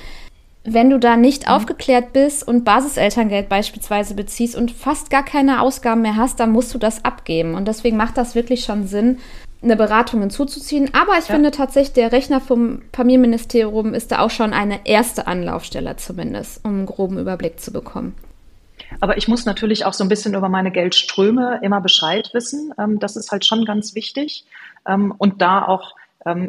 Wenn 0.66 0.90
du 0.90 0.98
da 0.98 1.18
nicht 1.18 1.48
mhm. 1.48 1.54
aufgeklärt 1.54 2.14
bist 2.14 2.48
und 2.48 2.64
Basiselterngeld 2.64 3.50
beispielsweise 3.50 4.16
beziehst 4.16 4.56
und 4.56 4.72
fast 4.72 5.10
gar 5.10 5.24
keine 5.24 5.62
Ausgaben 5.62 6.02
mehr 6.02 6.16
hast, 6.16 6.40
dann 6.40 6.52
musst 6.52 6.74
du 6.74 6.78
das 6.78 7.04
abgeben. 7.04 7.56
Und 7.56 7.68
deswegen 7.68 7.98
macht 7.98 8.18
das 8.18 8.36
wirklich 8.36 8.64
schon 8.64 8.88
Sinn, 8.88 9.20
eine 9.62 9.76
Beratung 9.76 10.22
hinzuzuziehen. 10.22 10.90
Aber 10.94 11.14
ich 11.14 11.28
ja. 11.28 11.36
finde 11.36 11.52
tatsächlich, 11.52 11.94
der 11.94 12.12
Rechner 12.12 12.42
vom 12.42 12.82
Familienministerium 12.94 13.94
ist 13.94 14.12
da 14.12 14.20
auch 14.20 14.30
schon 14.30 14.54
eine 14.54 14.86
erste 14.86 15.28
Anlaufstelle 15.28 15.96
zumindest, 15.98 16.64
um 16.64 16.72
einen 16.72 16.86
groben 16.86 17.18
Überblick 17.18 17.60
zu 17.60 17.72
bekommen. 17.72 18.16
Aber 19.00 19.18
ich 19.18 19.28
muss 19.28 19.46
natürlich 19.46 19.86
auch 19.86 19.94
so 19.94 20.04
ein 20.04 20.10
bisschen 20.10 20.34
über 20.34 20.50
meine 20.50 20.72
Geldströme 20.72 21.60
immer 21.62 21.82
Bescheid 21.82 22.30
wissen. 22.34 22.74
Ähm, 22.78 23.00
das 23.00 23.16
ist 23.16 23.32
halt 23.32 23.46
schon 23.46 23.66
ganz 23.66 23.96
wichtig. 23.96 24.46
Ähm, 24.88 25.14
und 25.18 25.42
da 25.42 25.66
auch 25.66 25.96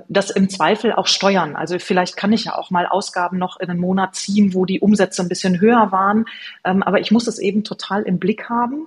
das 0.08 0.30
im 0.30 0.48
Zweifel 0.48 0.92
auch 0.92 1.06
steuern. 1.06 1.56
Also 1.56 1.78
vielleicht 1.78 2.16
kann 2.16 2.32
ich 2.32 2.44
ja 2.44 2.56
auch 2.56 2.70
mal 2.70 2.86
Ausgaben 2.86 3.38
noch 3.38 3.58
in 3.58 3.70
einen 3.70 3.80
Monat 3.80 4.14
ziehen, 4.14 4.54
wo 4.54 4.66
die 4.66 4.80
Umsätze 4.80 5.22
ein 5.22 5.28
bisschen 5.28 5.60
höher 5.60 5.90
waren. 5.90 6.26
aber 6.62 7.00
ich 7.00 7.10
muss 7.10 7.26
es 7.26 7.38
eben 7.38 7.64
total 7.64 8.02
im 8.02 8.18
Blick 8.18 8.48
haben. 8.48 8.86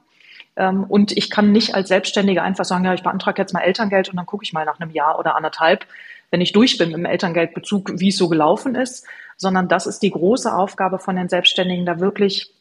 und 0.55 1.11
ich 1.15 1.29
kann 1.29 1.51
nicht 1.51 1.75
als 1.75 1.89
Selbstständiger 1.89 2.41
einfach 2.41 2.65
sagen, 2.65 2.85
ja, 2.85 2.93
ich 2.93 3.03
beantrage 3.03 3.41
jetzt 3.41 3.53
mal 3.53 3.61
Elterngeld 3.61 4.09
und 4.09 4.15
dann 4.15 4.25
gucke 4.25 4.43
ich 4.43 4.53
mal 4.53 4.65
nach 4.65 4.79
einem 4.79 4.91
Jahr 4.91 5.19
oder 5.19 5.35
anderthalb, 5.35 5.85
wenn 6.31 6.41
ich 6.41 6.51
durch 6.51 6.77
bin 6.77 6.91
dem 6.91 7.05
Elterngeldbezug, 7.05 7.99
wie 7.99 8.09
es 8.09 8.17
so 8.17 8.29
gelaufen 8.29 8.75
ist, 8.75 9.05
sondern 9.37 9.67
das 9.67 9.87
ist 9.87 9.99
die 9.99 10.11
große 10.11 10.53
Aufgabe 10.53 10.99
von 10.99 11.15
den 11.15 11.29
Selbstständigen, 11.29 11.85
da 11.85 11.99
wirklich 11.99 12.51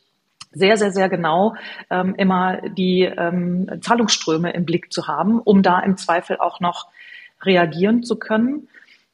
sehr, 0.53 0.77
sehr, 0.77 0.93
sehr 0.93 1.09
genau 1.09 1.55
ähm, 1.91 2.15
immer 2.17 2.61
die 2.71 3.03
ähm, 3.03 3.69
Zahlungsströme 3.81 4.53
im 4.53 4.65
Blick 4.65 4.93
zu 4.93 5.07
haben, 5.07 5.41
um 5.41 5.63
da 5.63 5.81
im 5.81 5.97
Zweifel 5.97 6.39
auch 6.39 6.61
noch 6.61 6.89
reagieren 7.43 8.03
zu 8.03 8.17
können. 8.17 8.69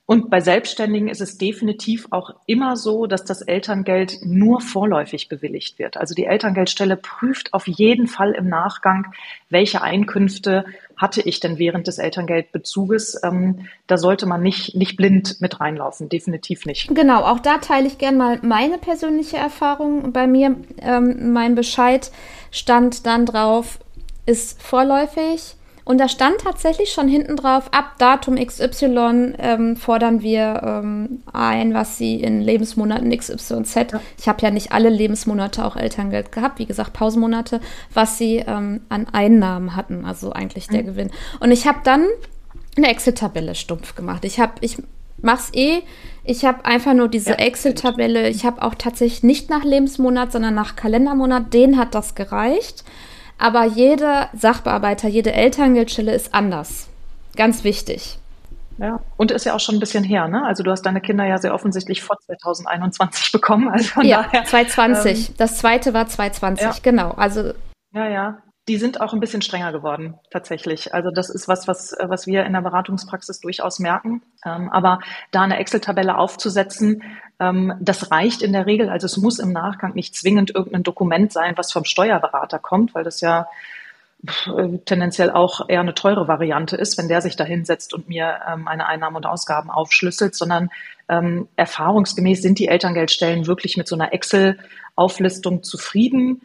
Und 0.05 0.31
bei 0.31 0.41
Selbstständigen 0.41 1.09
ist 1.09 1.21
es 1.21 1.39
definitiv 1.39 2.09
auch 2.11 2.35
immer 2.47 2.77
so, 2.77 3.07
dass 3.07 3.25
das 3.25 3.41
Elterngeld 3.41 4.19
nur 4.25 4.61
vorläufig 4.61 5.29
bewilligt 5.29 5.79
wird. 5.79 5.97
Also 5.97 6.15
die 6.15 6.27
Elterngeldstelle 6.27 6.97
prüft 6.97 7.55
auf 7.55 7.69
jeden 7.69 8.09
Fall 8.09 8.33
im 8.33 8.49
Nachgang, 8.49 9.15
welche 9.49 9.81
Einkünfte 9.81 10.67
hatte 10.97 11.23
ich 11.23 11.39
denn 11.39 11.59
während 11.59 11.87
des 11.87 11.99
Elterngeldbezuges. 11.99 13.23
Ähm, 13.23 13.69
da 13.87 13.97
sollte 13.97 14.27
man 14.27 14.43
nicht, 14.43 14.75
nicht 14.75 14.97
blind 14.97 15.41
mit 15.41 15.61
reinlaufen, 15.61 16.09
definitiv 16.09 16.67
nicht. 16.67 16.95
Genau, 16.95 17.23
auch 17.23 17.39
da 17.39 17.59
teile 17.59 17.87
ich 17.87 17.97
gerne 17.97 18.19
mal 18.19 18.39
meine 18.43 18.79
persönliche 18.79 19.37
Erfahrung. 19.37 20.13
Bei 20.13 20.27
mir, 20.27 20.57
ähm, 20.81 21.33
mein 21.33 21.55
Bescheid 21.55 22.11
stand 22.51 23.07
dann 23.07 23.25
drauf, 23.25 23.79
ist 24.27 24.61
vorläufig 24.61 25.57
Und 25.85 25.99
da 25.99 26.09
stand 26.09 26.39
tatsächlich 26.39 26.93
schon 26.93 27.09
hinten 27.09 27.37
drauf, 27.37 27.73
ab 27.73 27.95
Datum 27.99 28.37
XY 28.37 29.35
ähm, 29.39 29.77
fordern 29.77 30.23
wir 30.23 30.63
ähm, 30.65 31.23
ein, 31.33 31.75
was 31.75 31.99
sie 31.99 32.23
in 32.23 32.41
Lebensmonaten 32.41 33.11
XYZ, 33.17 33.75
ja. 33.75 34.01
ich 34.19 34.29
habe 34.29 34.43
ja 34.43 34.51
nicht 34.51 34.73
alle 34.73 34.89
Lebensmonate 34.89 35.65
auch 35.65 35.77
Elterngeld 35.77 36.31
gehabt, 36.33 36.59
wie 36.59 36.67
gesagt 36.67 36.93
Pausenmonate, 36.93 37.61
was 37.93 38.19
sie 38.19 38.37
ähm, 38.47 38.83
an 38.89 39.07
Einnahmen 39.13 39.75
hatten, 39.75 40.05
also 40.05 40.33
eigentlich 40.33 40.69
der 40.69 40.83
mhm. 40.83 40.87
Gewinn. 40.87 41.11
Und 41.41 41.51
ich 41.51 41.67
habe 41.67 41.81
dann 41.83 42.07
eine 42.77 42.89
Excel-Tabelle 42.89 43.55
stumpf 43.55 43.95
gemacht. 43.95 44.25
Ich 44.25 44.41
habe, 44.41 44.53
ich 44.61 44.79
mach's 45.21 45.51
eh, 45.53 45.81
ich 46.25 46.45
habe 46.45 46.65
einfach 46.65 46.95
nur 46.95 47.09
diese 47.09 47.31
ja, 47.31 47.37
Excel-Tabelle, 47.37 48.29
ich 48.29 48.45
habe 48.45 48.63
auch 48.63 48.75
tatsächlich 48.77 49.23
nicht 49.23 49.51
nach 49.51 49.65
Lebensmonat, 49.65 50.31
sondern 50.33 50.55
nach 50.55 50.77
Kalendermonat, 50.77 51.53
den 51.53 51.79
hat 51.79 51.95
das 51.95 52.15
gereicht. 52.15 52.85
Aber 53.43 53.65
jeder 53.65 54.29
Sachbearbeiter, 54.35 55.09
jede 55.09 55.33
Elterngeldstelle 55.33 56.15
ist 56.15 56.33
anders. 56.33 56.89
Ganz 57.35 57.65
wichtig. 57.65 58.21
Ja, 58.79 59.01
und 59.17 59.33
ist 59.33 59.45
ja 59.45 59.57
auch 59.57 59.61
schon 59.61 59.75
ein 59.75 59.81
bisschen 59.81 60.05
her, 60.05 60.29
ne? 60.29 60.45
Also 60.45 60.63
du 60.63 60.71
hast 60.71 60.83
deine 60.83 61.01
Kinder 61.01 61.25
ja 61.25 61.39
sehr 61.39 61.53
offensichtlich 61.53 62.03
vor 62.03 62.19
2021 62.21 63.33
bekommen. 63.33 63.69
Also 63.69 63.89
von 63.89 64.05
ja, 64.05 64.23
daher, 64.23 64.45
2020. 64.45 65.31
Ähm, 65.31 65.35
das 65.39 65.59
zweite 65.59 65.93
war 65.93 66.07
2020, 66.07 66.65
ja. 66.65 66.75
genau. 66.89 67.11
Also 67.11 67.53
ja, 67.93 68.09
ja. 68.09 68.39
Die 68.69 68.77
sind 68.77 69.01
auch 69.01 69.13
ein 69.13 69.19
bisschen 69.19 69.43
strenger 69.43 69.73
geworden, 69.73 70.15
tatsächlich. 70.31 70.95
Also 70.95 71.11
das 71.11 71.31
ist 71.31 71.49
was, 71.49 71.67
was, 71.67 71.97
was 72.01 72.29
wir 72.29 72.45
in 72.45 72.53
der 72.53 72.61
Beratungspraxis 72.61 73.41
durchaus 73.41 73.81
merken. 73.81 74.23
Ähm, 74.45 74.71
aber 74.71 75.01
da 75.33 75.43
eine 75.43 75.59
Excel-Tabelle 75.59 76.17
aufzusetzen, 76.17 77.03
ähm, 77.41 77.75
das 77.81 78.13
reicht 78.13 78.41
in 78.41 78.53
der 78.53 78.67
Regel. 78.67 78.89
Also 78.89 79.07
es 79.07 79.17
muss 79.17 79.41
im 79.41 79.53
Nachgang 79.53 79.95
nicht 79.95 80.15
zwingend 80.15 80.55
irgendein 80.55 80.85
Dokument 80.85 81.33
sein, 81.33 81.55
was 81.57 81.73
vom 81.73 81.85
Steuerberater 81.85 82.61
kommt, 82.61 82.95
weil 82.95 83.03
das 83.03 83.21
ja 83.21 83.49
tendenziell 84.85 85.31
auch 85.31 85.69
eher 85.69 85.81
eine 85.81 85.95
teure 85.95 86.29
Variante 86.29 86.77
ist, 86.77 86.97
wenn 86.97 87.09
der 87.09 87.21
sich 87.21 87.35
da 87.35 87.43
hinsetzt 87.43 87.93
und 87.93 88.09
mir 88.09 88.39
ähm, 88.49 88.63
meine 88.63 88.87
Einnahmen 88.87 89.17
und 89.17 89.27
Ausgaben 89.27 89.71
aufschlüsselt, 89.71 90.37
sondern 90.37 90.71
ähm, 91.09 91.49
erfahrungsgemäß 91.57 92.41
sind 92.41 92.61
die 92.61 92.69
Elterngeldstellen 92.69 93.49
wirklich 93.49 93.77
mit 93.77 93.89
so 93.89 93.97
einer 93.97 94.13
Excel-Auflistung 94.13 95.65
zufrieden. 95.65 96.43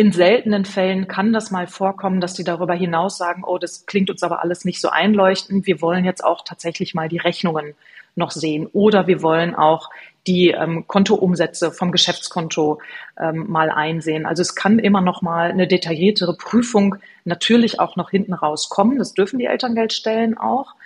In 0.00 0.12
seltenen 0.12 0.64
Fällen 0.64 1.08
kann 1.08 1.34
das 1.34 1.50
mal 1.50 1.66
vorkommen, 1.66 2.22
dass 2.22 2.32
die 2.32 2.42
darüber 2.42 2.72
hinaus 2.72 3.18
sagen, 3.18 3.44
oh, 3.46 3.58
das 3.58 3.84
klingt 3.84 4.08
uns 4.08 4.22
aber 4.22 4.40
alles 4.40 4.64
nicht 4.64 4.80
so 4.80 4.88
einleuchtend. 4.88 5.66
Wir 5.66 5.82
wollen 5.82 6.06
jetzt 6.06 6.24
auch 6.24 6.42
tatsächlich 6.42 6.94
mal 6.94 7.10
die 7.10 7.18
Rechnungen 7.18 7.74
noch 8.14 8.30
sehen. 8.30 8.66
Oder 8.72 9.08
wir 9.08 9.20
wollen 9.20 9.54
auch 9.54 9.90
die 10.26 10.52
ähm, 10.52 10.86
Kontoumsätze 10.86 11.70
vom 11.70 11.92
Geschäftskonto 11.92 12.80
ähm, 13.20 13.44
mal 13.50 13.68
einsehen. 13.68 14.24
Also 14.24 14.40
es 14.40 14.54
kann 14.54 14.78
immer 14.78 15.02
noch 15.02 15.20
mal 15.20 15.50
eine 15.50 15.68
detailliertere 15.68 16.34
Prüfung 16.34 16.96
natürlich 17.26 17.78
auch 17.78 17.96
noch 17.96 18.08
hinten 18.08 18.32
rauskommen. 18.32 18.96
Das 18.96 19.12
dürfen 19.12 19.38
die 19.38 19.44
Elterngeldstellen 19.44 20.38
auch. 20.38 20.76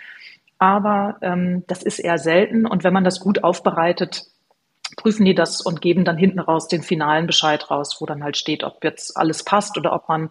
Aber 0.59 1.19
ähm, 1.21 1.63
das 1.67 1.83
ist 1.83 1.99
eher 1.99 2.17
selten. 2.17 2.65
Und 2.65 2.83
wenn 2.83 2.91
man 2.91 3.05
das 3.05 3.21
gut 3.21 3.45
aufbereitet, 3.45 4.25
prüfen 4.97 5.25
die 5.25 5.35
das 5.35 5.61
und 5.61 5.81
geben 5.81 6.05
dann 6.05 6.17
hinten 6.17 6.39
raus 6.39 6.67
den 6.67 6.83
finalen 6.83 7.27
Bescheid 7.27 7.69
raus, 7.69 7.97
wo 7.99 8.05
dann 8.05 8.23
halt 8.23 8.37
steht, 8.37 8.63
ob 8.63 8.83
jetzt 8.83 9.17
alles 9.17 9.43
passt 9.43 9.77
oder 9.77 9.93
ob 9.93 10.07
man 10.07 10.29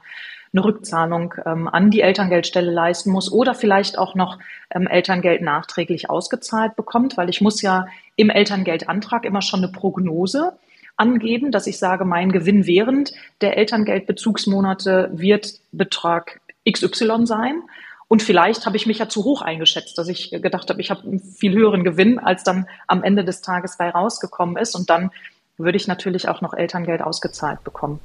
eine 0.53 0.65
Rückzahlung 0.65 1.35
ähm, 1.45 1.67
an 1.67 1.91
die 1.91 2.01
Elterngeldstelle 2.01 2.71
leisten 2.71 3.11
muss 3.11 3.31
oder 3.33 3.55
vielleicht 3.55 3.99
auch 3.99 4.15
noch 4.15 4.39
ähm, 4.71 4.87
Elterngeld 4.87 5.43
nachträglich 5.43 6.09
ausgezahlt 6.09 6.77
bekommt, 6.77 7.17
weil 7.17 7.29
ich 7.29 7.41
muss 7.41 7.61
ja 7.61 7.89
im 8.15 8.31
Elterngeldantrag 8.31 9.25
immer 9.25 9.43
schon 9.43 9.65
eine 9.65 9.73
Prognose 9.73 10.53
angeben, 10.97 11.51
dass 11.51 11.67
ich 11.67 11.79
sage, 11.79 12.05
mein 12.05 12.31
Gewinn 12.31 12.67
während 12.67 13.13
der 13.41 13.57
Elterngeldbezugsmonate 13.57 15.11
wird 15.13 15.55
Betrag 15.73 16.41
XY 16.71 17.27
sein. 17.27 17.63
Und 18.09 18.23
vielleicht 18.23 18.67
habe 18.67 18.77
ich 18.77 18.87
mich 18.87 18.99
ja 18.99 19.09
zu 19.09 19.25
hoch 19.25 19.43
eingeschätzt, 19.43 19.97
dass 19.99 20.09
ich 20.09 20.31
gedacht 20.31 20.69
habe, 20.71 20.81
ich 20.81 20.91
habe 20.91 21.03
einen 21.03 21.21
viel 21.21 21.53
höheren 21.55 21.85
Gewinn, 21.85 22.19
als 22.19 22.45
dann 22.45 22.67
am 22.87 23.03
Ende 23.03 23.25
des 23.25 23.41
Tages 23.41 23.79
bei 23.79 23.91
rausgekommen 23.91 24.57
ist. 24.57 24.75
Und 24.75 24.91
dann 24.91 25.11
würde 25.57 25.77
ich 25.77 25.87
natürlich 25.87 26.29
auch 26.29 26.41
noch 26.41 26.55
Elterngeld 26.55 27.03
ausgezahlt 27.03 27.65
bekommen. 27.65 28.01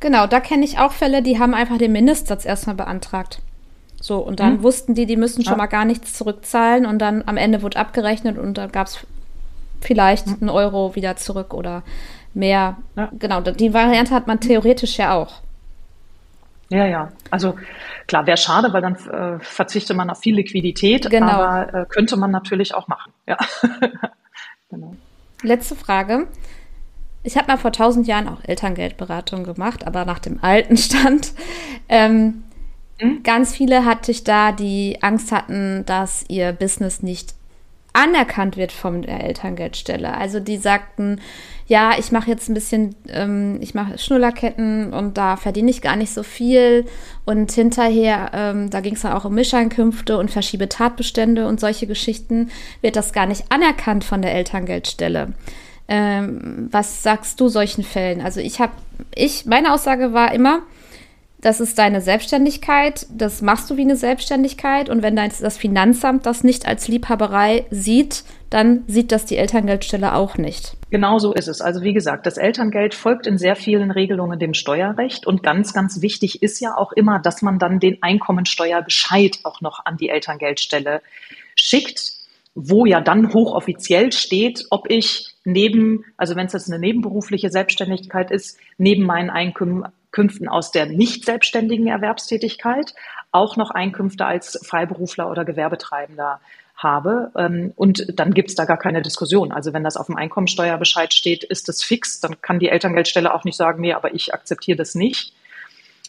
Genau, 0.00 0.26
da 0.26 0.40
kenne 0.40 0.64
ich 0.64 0.78
auch 0.78 0.92
Fälle, 0.92 1.22
die 1.22 1.38
haben 1.38 1.54
einfach 1.54 1.76
den 1.76 1.92
Mindestsatz 1.92 2.46
erstmal 2.46 2.74
beantragt. 2.74 3.40
So, 4.00 4.16
und 4.18 4.40
dann 4.40 4.54
hm. 4.54 4.62
wussten 4.62 4.94
die, 4.94 5.04
die 5.04 5.16
müssen 5.16 5.44
schon 5.44 5.52
ja. 5.52 5.58
mal 5.58 5.66
gar 5.66 5.84
nichts 5.84 6.14
zurückzahlen 6.14 6.86
und 6.86 6.98
dann 6.98 7.22
am 7.26 7.36
Ende 7.36 7.60
wurde 7.60 7.78
abgerechnet 7.78 8.38
und 8.38 8.56
dann 8.56 8.72
gab 8.72 8.86
es 8.86 8.98
vielleicht 9.82 10.26
hm. 10.26 10.38
einen 10.40 10.48
Euro 10.48 10.94
wieder 10.94 11.16
zurück 11.16 11.52
oder 11.52 11.82
mehr. 12.32 12.78
Ja. 12.96 13.10
Genau, 13.18 13.42
die 13.42 13.74
Variante 13.74 14.14
hat 14.14 14.26
man 14.26 14.40
theoretisch 14.40 14.96
ja 14.96 15.14
auch. 15.14 15.42
Ja, 16.70 16.86
ja. 16.86 17.12
Also 17.30 17.56
klar, 18.06 18.26
wäre 18.26 18.36
schade, 18.36 18.72
weil 18.72 18.80
dann 18.80 18.94
äh, 18.94 19.40
verzichtet 19.40 19.96
man 19.96 20.08
auf 20.08 20.20
viel 20.20 20.36
Liquidität, 20.36 21.10
genau. 21.10 21.26
aber 21.26 21.74
äh, 21.74 21.86
könnte 21.86 22.16
man 22.16 22.30
natürlich 22.30 22.74
auch 22.74 22.86
machen. 22.86 23.12
Ja. 23.26 23.36
genau. 24.70 24.94
Letzte 25.42 25.74
Frage. 25.74 26.28
Ich 27.22 27.36
habe 27.36 27.48
mal 27.48 27.58
vor 27.58 27.72
tausend 27.72 28.06
Jahren 28.06 28.28
auch 28.28 28.42
Elterngeldberatung 28.44 29.44
gemacht, 29.44 29.86
aber 29.86 30.04
nach 30.04 30.20
dem 30.20 30.42
alten 30.42 30.76
Stand. 30.78 31.32
Ähm, 31.88 32.44
mhm. 33.00 33.22
Ganz 33.24 33.54
viele 33.54 33.84
hatte 33.84 34.12
ich 34.12 34.22
da, 34.22 34.52
die 34.52 34.98
Angst 35.02 35.32
hatten, 35.32 35.84
dass 35.86 36.24
ihr 36.28 36.52
Business 36.52 37.02
nicht 37.02 37.34
anerkannt 37.92 38.56
wird 38.56 38.72
von 38.72 39.02
der 39.02 39.24
Elterngeldstelle. 39.24 40.16
Also 40.16 40.40
die 40.40 40.56
sagten, 40.56 41.20
ja, 41.66 41.92
ich 41.98 42.10
mache 42.10 42.28
jetzt 42.28 42.48
ein 42.48 42.54
bisschen, 42.54 42.96
ähm, 43.08 43.58
ich 43.60 43.74
mache 43.74 43.96
Schnullerketten 43.96 44.92
und 44.92 45.16
da 45.16 45.36
verdiene 45.36 45.70
ich 45.70 45.82
gar 45.82 45.96
nicht 45.96 46.12
so 46.12 46.22
viel. 46.22 46.84
Und 47.24 47.52
hinterher, 47.52 48.30
ähm, 48.34 48.70
da 48.70 48.80
ging 48.80 48.94
es 48.94 49.02
dann 49.02 49.12
auch 49.12 49.24
um 49.24 49.34
Mischeinkünfte 49.34 50.18
und 50.18 50.30
verschiebe 50.30 50.68
Tatbestände 50.68 51.46
und 51.46 51.60
solche 51.60 51.86
Geschichten, 51.86 52.50
wird 52.80 52.96
das 52.96 53.12
gar 53.12 53.26
nicht 53.26 53.44
anerkannt 53.50 54.04
von 54.04 54.20
der 54.20 54.34
Elterngeldstelle. 54.34 55.32
Ähm, 55.86 56.68
was 56.70 57.02
sagst 57.02 57.40
du 57.40 57.48
solchen 57.48 57.84
Fällen? 57.84 58.20
Also 58.20 58.40
ich 58.40 58.60
habe, 58.60 58.72
ich, 59.14 59.46
meine 59.46 59.72
Aussage 59.72 60.12
war 60.12 60.32
immer, 60.34 60.62
das 61.40 61.60
ist 61.60 61.78
deine 61.78 62.00
Selbstständigkeit, 62.00 63.06
das 63.10 63.40
machst 63.40 63.70
du 63.70 63.76
wie 63.76 63.82
eine 63.82 63.96
Selbstständigkeit 63.96 64.88
und 64.88 65.02
wenn 65.02 65.16
das 65.16 65.56
Finanzamt 65.56 66.26
das 66.26 66.44
nicht 66.44 66.66
als 66.66 66.88
Liebhaberei 66.88 67.64
sieht, 67.70 68.24
dann 68.50 68.82
sieht 68.88 69.12
das 69.12 69.24
die 69.24 69.36
Elterngeldstelle 69.36 70.14
auch 70.14 70.36
nicht. 70.36 70.76
Genau 70.90 71.18
so 71.18 71.32
ist 71.32 71.46
es. 71.46 71.60
Also 71.60 71.82
wie 71.82 71.92
gesagt, 71.92 72.26
das 72.26 72.36
Elterngeld 72.36 72.94
folgt 72.94 73.26
in 73.26 73.38
sehr 73.38 73.54
vielen 73.54 73.90
Regelungen 73.90 74.38
dem 74.38 74.54
Steuerrecht 74.54 75.26
und 75.26 75.42
ganz, 75.42 75.72
ganz 75.72 76.02
wichtig 76.02 76.42
ist 76.42 76.60
ja 76.60 76.76
auch 76.76 76.92
immer, 76.92 77.20
dass 77.20 77.42
man 77.42 77.58
dann 77.58 77.78
den 77.78 78.02
Einkommensteuerbescheid 78.02 79.38
auch 79.44 79.60
noch 79.60 79.86
an 79.86 79.96
die 79.96 80.08
Elterngeldstelle 80.08 81.00
schickt, 81.54 82.19
wo 82.68 82.86
ja 82.86 83.00
dann 83.00 83.32
hochoffiziell 83.32 84.12
steht, 84.12 84.66
ob 84.70 84.90
ich 84.90 85.34
neben, 85.44 86.04
also 86.16 86.36
wenn 86.36 86.46
es 86.46 86.52
jetzt 86.52 86.68
eine 86.68 86.78
nebenberufliche 86.78 87.50
Selbstständigkeit 87.50 88.30
ist, 88.30 88.58
neben 88.78 89.04
meinen 89.04 89.30
Einkünften 89.30 90.48
aus 90.48 90.70
der 90.70 90.86
nicht 90.86 91.24
selbstständigen 91.24 91.86
Erwerbstätigkeit 91.86 92.94
auch 93.32 93.56
noch 93.56 93.70
Einkünfte 93.70 94.26
als 94.26 94.58
Freiberufler 94.64 95.30
oder 95.30 95.44
Gewerbetreibender 95.44 96.40
habe. 96.76 97.30
Ähm, 97.36 97.72
und 97.76 98.06
dann 98.18 98.34
gibt 98.34 98.50
es 98.50 98.56
da 98.56 98.64
gar 98.64 98.78
keine 98.78 99.02
Diskussion. 99.02 99.52
Also 99.52 99.72
wenn 99.72 99.84
das 99.84 99.96
auf 99.96 100.06
dem 100.06 100.16
Einkommensteuerbescheid 100.16 101.12
steht, 101.14 101.44
ist 101.44 101.68
das 101.68 101.82
fix. 101.82 102.20
Dann 102.20 102.40
kann 102.40 102.58
die 102.58 102.68
Elterngeldstelle 102.68 103.32
auch 103.32 103.44
nicht 103.44 103.56
sagen, 103.56 103.80
nee, 103.80 103.92
aber 103.92 104.14
ich 104.14 104.34
akzeptiere 104.34 104.78
das 104.78 104.94
nicht. 104.94 105.34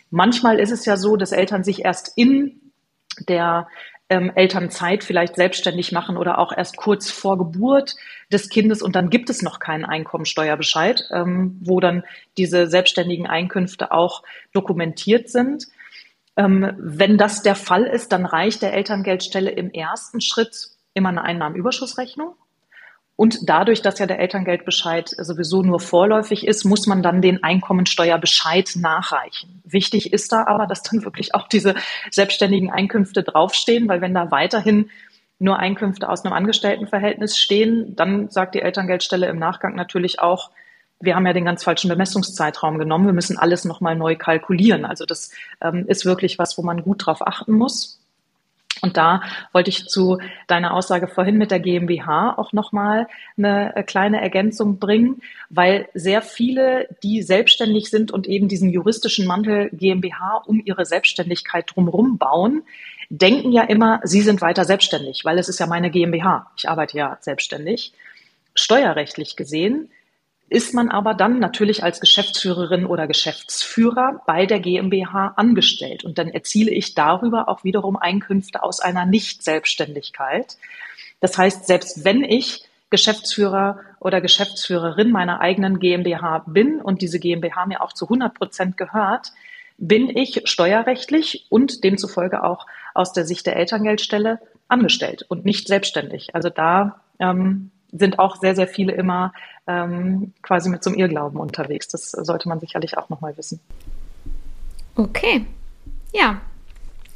Manchmal 0.09 0.59
ist 0.59 0.71
es 0.71 0.85
ja 0.85 0.97
so, 0.97 1.15
dass 1.15 1.31
Eltern 1.31 1.63
sich 1.63 1.85
erst 1.85 2.13
in 2.15 2.71
der 3.27 3.67
ähm, 4.11 4.29
Elternzeit 4.35 5.05
vielleicht 5.05 5.37
selbstständig 5.37 5.93
machen 5.93 6.17
oder 6.17 6.37
auch 6.37 6.51
erst 6.55 6.75
kurz 6.75 7.09
vor 7.09 7.37
Geburt 7.37 7.95
des 8.29 8.49
Kindes 8.49 8.81
und 8.81 8.93
dann 8.93 9.09
gibt 9.09 9.29
es 9.29 9.41
noch 9.41 9.59
keinen 9.59 9.85
Einkommensteuerbescheid, 9.85 11.05
ähm, 11.11 11.57
wo 11.61 11.79
dann 11.79 12.03
diese 12.37 12.67
selbstständigen 12.67 13.25
Einkünfte 13.25 13.93
auch 13.93 14.23
dokumentiert 14.51 15.29
sind. 15.29 15.67
Ähm, 16.35 16.73
wenn 16.77 17.17
das 17.17 17.41
der 17.41 17.55
Fall 17.55 17.83
ist, 17.83 18.11
dann 18.11 18.25
reicht 18.25 18.61
der 18.61 18.73
Elterngeldstelle 18.73 19.49
im 19.49 19.71
ersten 19.71 20.19
Schritt 20.19 20.71
immer 20.93 21.09
eine 21.09 21.23
Einnahmenüberschussrechnung. 21.23 22.35
Und 23.21 23.47
dadurch, 23.47 23.83
dass 23.83 23.99
ja 23.99 24.07
der 24.07 24.17
Elterngeldbescheid 24.17 25.09
sowieso 25.09 25.61
nur 25.61 25.79
vorläufig 25.79 26.47
ist, 26.47 26.65
muss 26.65 26.87
man 26.87 27.03
dann 27.03 27.21
den 27.21 27.43
Einkommensteuerbescheid 27.43 28.71
nachreichen. 28.77 29.61
Wichtig 29.63 30.11
ist 30.11 30.31
da 30.31 30.47
aber, 30.47 30.65
dass 30.65 30.81
dann 30.81 31.05
wirklich 31.05 31.35
auch 31.35 31.47
diese 31.47 31.75
selbstständigen 32.09 32.71
Einkünfte 32.71 33.21
draufstehen, 33.21 33.87
weil 33.87 34.01
wenn 34.01 34.15
da 34.15 34.31
weiterhin 34.31 34.89
nur 35.37 35.59
Einkünfte 35.59 36.09
aus 36.09 36.25
einem 36.25 36.33
Angestelltenverhältnis 36.33 37.37
stehen, 37.37 37.95
dann 37.95 38.31
sagt 38.31 38.55
die 38.55 38.61
Elterngeldstelle 38.63 39.27
im 39.27 39.37
Nachgang 39.37 39.75
natürlich 39.75 40.19
auch, 40.19 40.49
wir 40.99 41.15
haben 41.15 41.27
ja 41.27 41.33
den 41.33 41.45
ganz 41.45 41.63
falschen 41.63 41.89
Bemessungszeitraum 41.89 42.79
genommen. 42.79 43.05
Wir 43.05 43.13
müssen 43.13 43.37
alles 43.37 43.65
nochmal 43.65 43.95
neu 43.95 44.15
kalkulieren. 44.15 44.83
Also 44.83 45.05
das 45.05 45.29
ähm, 45.61 45.85
ist 45.87 46.05
wirklich 46.05 46.39
was, 46.39 46.57
wo 46.57 46.63
man 46.63 46.81
gut 46.81 47.05
drauf 47.05 47.21
achten 47.21 47.53
muss. 47.53 48.00
Und 48.81 48.97
da 48.97 49.21
wollte 49.51 49.69
ich 49.69 49.85
zu 49.87 50.19
deiner 50.47 50.73
Aussage 50.73 51.07
vorhin 51.07 51.37
mit 51.37 51.51
der 51.51 51.59
GmbH 51.59 52.37
auch 52.37 52.51
nochmal 52.51 53.07
eine 53.37 53.75
äh, 53.75 53.83
kleine 53.83 54.21
Ergänzung 54.21 54.79
bringen, 54.79 55.21
weil 55.49 55.87
sehr 55.93 56.21
viele, 56.21 56.87
die 57.03 57.21
selbstständig 57.21 57.89
sind 57.89 58.11
und 58.11 58.27
eben 58.27 58.47
diesen 58.47 58.69
juristischen 58.69 59.27
Mantel 59.27 59.69
GmbH 59.71 60.43
um 60.45 60.61
ihre 60.65 60.85
Selbstständigkeit 60.85 61.71
drumherum 61.73 62.17
bauen, 62.17 62.63
denken 63.09 63.51
ja 63.51 63.63
immer, 63.63 63.99
sie 64.03 64.21
sind 64.21 64.41
weiter 64.41 64.65
selbstständig, 64.65 65.25
weil 65.25 65.37
es 65.37 65.49
ist 65.49 65.59
ja 65.59 65.67
meine 65.67 65.91
GmbH. 65.91 66.49
Ich 66.57 66.69
arbeite 66.69 66.97
ja 66.97 67.17
selbstständig. 67.19 67.93
Steuerrechtlich 68.55 69.35
gesehen 69.35 69.89
ist 70.51 70.73
man 70.73 70.89
aber 70.89 71.13
dann 71.13 71.39
natürlich 71.39 71.81
als 71.81 72.01
Geschäftsführerin 72.01 72.85
oder 72.85 73.07
Geschäftsführer 73.07 74.21
bei 74.27 74.45
der 74.45 74.59
GmbH 74.59 75.31
angestellt. 75.37 76.03
Und 76.03 76.17
dann 76.17 76.27
erziele 76.27 76.71
ich 76.71 76.93
darüber 76.93 77.47
auch 77.47 77.63
wiederum 77.63 77.95
Einkünfte 77.95 78.61
aus 78.61 78.81
einer 78.81 79.05
Nicht-Selbstständigkeit. 79.05 80.57
Das 81.21 81.37
heißt, 81.37 81.67
selbst 81.67 82.03
wenn 82.03 82.25
ich 82.25 82.65
Geschäftsführer 82.89 83.79
oder 84.01 84.19
Geschäftsführerin 84.19 85.09
meiner 85.09 85.39
eigenen 85.39 85.79
GmbH 85.79 86.39
bin 86.39 86.81
und 86.81 87.01
diese 87.01 87.19
GmbH 87.19 87.65
mir 87.67 87.81
auch 87.81 87.93
zu 87.93 88.07
100 88.07 88.33
Prozent 88.33 88.75
gehört, 88.75 89.31
bin 89.77 90.09
ich 90.09 90.41
steuerrechtlich 90.43 91.45
und 91.47 91.85
demzufolge 91.85 92.43
auch 92.43 92.67
aus 92.93 93.13
der 93.13 93.23
Sicht 93.23 93.45
der 93.45 93.55
Elterngeldstelle 93.55 94.41
angestellt 94.67 95.23
und 95.29 95.45
nicht 95.45 95.69
selbstständig. 95.69 96.35
Also 96.35 96.49
da 96.49 96.99
ähm, 97.19 97.71
sind 97.91 98.19
auch 98.19 98.37
sehr, 98.37 98.55
sehr 98.55 98.67
viele 98.67 98.93
immer 98.93 99.33
ähm, 99.67 100.33
quasi 100.41 100.69
mit 100.69 100.83
so 100.83 100.89
einem 100.89 100.99
Irrglauben 100.99 101.39
unterwegs. 101.39 101.87
Das 101.87 102.11
sollte 102.11 102.49
man 102.49 102.59
sicherlich 102.59 102.97
auch 102.97 103.09
nochmal 103.09 103.35
wissen. 103.37 103.59
Okay. 104.95 105.45
Ja. 106.13 106.41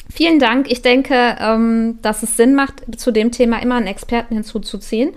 Vielen 0.10 0.40
Dank. 0.40 0.72
Ich 0.72 0.82
denke, 0.82 1.36
ähm, 1.40 2.00
dass 2.02 2.24
es 2.24 2.38
Sinn 2.38 2.56
macht, 2.56 2.84
zu 3.00 3.12
dem 3.12 3.32
Thema 3.32 3.62
immer 3.62 3.76
einen 3.76 3.88
Experten 3.88 4.36
hinzuzuziehen. 4.36 5.14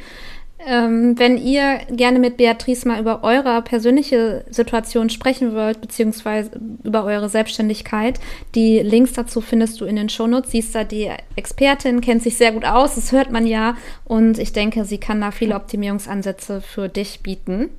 Ähm, 0.67 1.19
wenn 1.19 1.37
ihr 1.37 1.79
gerne 1.91 2.19
mit 2.19 2.37
Beatrice 2.37 2.87
mal 2.87 3.01
über 3.01 3.23
eure 3.23 3.63
persönliche 3.63 4.45
Situation 4.51 5.09
sprechen 5.09 5.55
wollt, 5.55 5.81
beziehungsweise 5.81 6.51
über 6.83 7.05
eure 7.05 7.29
Selbstständigkeit, 7.29 8.19
die 8.55 8.81
Links 8.81 9.13
dazu 9.13 9.41
findest 9.41 9.81
du 9.81 9.85
in 9.85 9.97
den 9.97 10.09
Shownotes. 10.09 10.51
Sie 10.51 10.59
ist 10.59 10.75
da 10.75 10.83
die 10.83 11.11
Expertin, 11.37 12.01
kennt 12.01 12.23
sich 12.23 12.37
sehr 12.37 12.53
gut 12.53 12.65
aus, 12.65 12.97
das 12.97 13.13
hört 13.13 13.31
man 13.31 13.47
ja. 13.47 13.77
Und 14.05 14.39
ich 14.39 14.53
denke, 14.53 14.85
sie 14.85 14.99
kann 14.99 15.21
da 15.21 15.31
viele 15.31 15.55
Optimierungsansätze 15.55 16.61
für 16.61 16.89
dich 16.89 17.21
bieten. 17.23 17.71